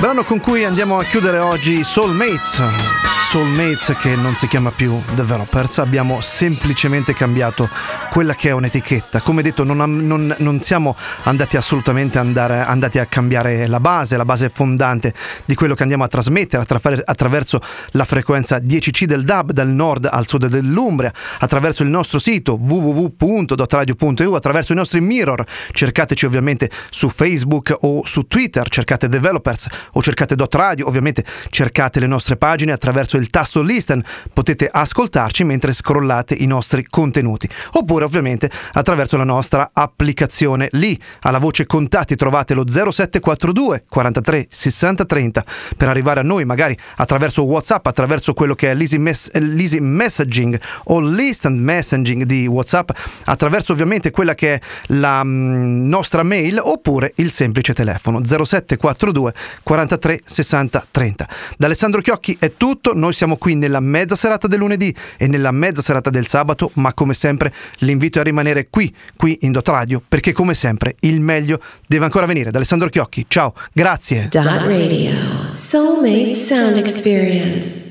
Brano 0.00 0.24
con 0.24 0.40
cui 0.40 0.64
andiamo 0.64 0.98
a 0.98 1.04
chiudere 1.04 1.38
oggi 1.38 1.84
Soulmates. 1.84 3.19
Soulmates 3.30 3.96
che 4.00 4.16
non 4.16 4.34
si 4.34 4.48
chiama 4.48 4.72
più 4.72 5.00
Developers, 5.14 5.78
abbiamo 5.78 6.20
semplicemente 6.20 7.14
cambiato 7.14 7.68
quella 8.10 8.34
che 8.34 8.48
è 8.48 8.50
un'etichetta. 8.50 9.20
Come 9.20 9.40
detto, 9.40 9.62
non, 9.62 9.76
non, 10.04 10.34
non 10.38 10.60
siamo 10.62 10.96
andati 11.22 11.56
assolutamente 11.56 12.18
andare, 12.18 12.58
andati 12.58 12.98
a 12.98 13.06
cambiare 13.06 13.68
la 13.68 13.78
base, 13.78 14.16
la 14.16 14.24
base 14.24 14.48
fondante 14.48 15.14
di 15.44 15.54
quello 15.54 15.76
che 15.76 15.82
andiamo 15.82 16.02
a 16.02 16.08
trasmettere 16.08 16.64
attraverso 17.04 17.60
la 17.90 18.04
frequenza 18.04 18.56
10C 18.56 19.04
del 19.04 19.22
DAB 19.22 19.52
dal 19.52 19.68
nord 19.68 20.08
al 20.10 20.26
sud 20.26 20.46
dell'Umbria, 20.46 21.14
attraverso 21.38 21.84
il 21.84 21.88
nostro 21.88 22.18
sito 22.18 22.58
www.dotradio.eu, 22.60 24.34
attraverso 24.34 24.72
i 24.72 24.74
nostri 24.74 25.00
mirror. 25.00 25.44
Cercateci 25.70 26.26
ovviamente 26.26 26.68
su 26.90 27.08
Facebook 27.08 27.76
o 27.82 28.04
su 28.04 28.26
Twitter, 28.26 28.68
cercate 28.68 29.08
Developers 29.08 29.68
o 29.92 30.02
cercate 30.02 30.34
Dot 30.34 30.52
Radio, 30.56 30.88
ovviamente 30.88 31.24
cercate 31.50 32.00
le 32.00 32.08
nostre 32.08 32.36
pagine 32.36 32.72
attraverso 32.72 33.18
il 33.19 33.19
tasto 33.28 33.60
listen, 33.60 34.02
potete 34.32 34.68
ascoltarci 34.70 35.44
mentre 35.44 35.74
scrollate 35.74 36.34
i 36.34 36.46
nostri 36.46 36.86
contenuti. 36.88 37.48
Oppure 37.72 37.88
oppure 37.90 38.04
ovviamente 38.04 38.50
attraverso 38.72 39.16
la 39.16 39.24
nostra 39.24 39.70
applicazione. 39.72 40.68
Lì 40.72 40.98
alla 41.20 41.38
voce 41.38 41.66
contatti 41.66 42.14
trovate 42.14 42.54
lo 42.54 42.64
0742 42.66 43.84
43 43.88 44.46
60 44.48 45.04
30 45.04 45.44
per 45.76 45.88
arrivare 45.88 46.20
a 46.20 46.22
noi 46.22 46.44
magari 46.44 46.76
attraverso 46.96 47.44
WhatsApp, 47.44 47.86
attraverso 47.86 48.32
quello 48.32 48.54
che 48.54 48.70
è 48.70 48.74
l'easy, 48.74 48.98
mess- 48.98 49.32
l'easy 49.32 49.80
messaging 49.80 50.58
o 50.84 51.00
l'instant 51.00 51.58
messaging 51.58 52.22
di 52.22 52.46
WhatsApp, 52.46 52.90
attraverso 53.24 53.72
ovviamente 53.72 54.10
quella 54.10 54.34
che 54.34 54.54
è 54.54 54.60
la 54.88 55.24
mh, 55.24 55.28
mm, 55.28 55.88
nostra 55.88 56.22
mail 56.22 56.60
oppure 56.62 57.12
il 57.16 57.32
semplice 57.32 57.74
telefono 57.74 58.20
0742 58.24 59.34
43 59.62 60.20
60 60.24 60.86
30. 60.90 61.28
Da 61.56 61.66
Alessandro 61.66 62.00
Chiocchi 62.00 62.36
è 62.38 62.52
tutto, 62.56 62.92
noi 62.94 63.09
siamo 63.12 63.36
qui 63.36 63.54
nella 63.54 63.80
mezza 63.80 64.14
serata 64.14 64.46
del 64.46 64.58
lunedì 64.58 64.94
e 65.16 65.26
nella 65.26 65.50
mezza 65.52 65.82
serata 65.82 66.10
del 66.10 66.26
sabato, 66.26 66.70
ma 66.74 66.92
come 66.94 67.14
sempre 67.14 67.52
l'invito 67.78 68.20
a 68.20 68.22
rimanere 68.22 68.68
qui, 68.70 68.94
qui 69.16 69.38
in 69.42 69.52
Dot 69.52 69.68
Radio, 69.68 70.02
perché 70.06 70.32
come 70.32 70.54
sempre 70.54 70.96
il 71.00 71.20
meglio 71.20 71.60
deve 71.86 72.04
ancora 72.04 72.26
venire. 72.26 72.50
Da 72.50 72.58
Alessandro 72.58 72.88
Chiocchi, 72.88 73.26
ciao, 73.28 73.54
grazie. 73.72 74.28
Dot 74.30 74.44
Radio, 74.44 75.50
Soulmate 75.50 76.34
Sound 76.34 76.76
Experience. 76.76 77.89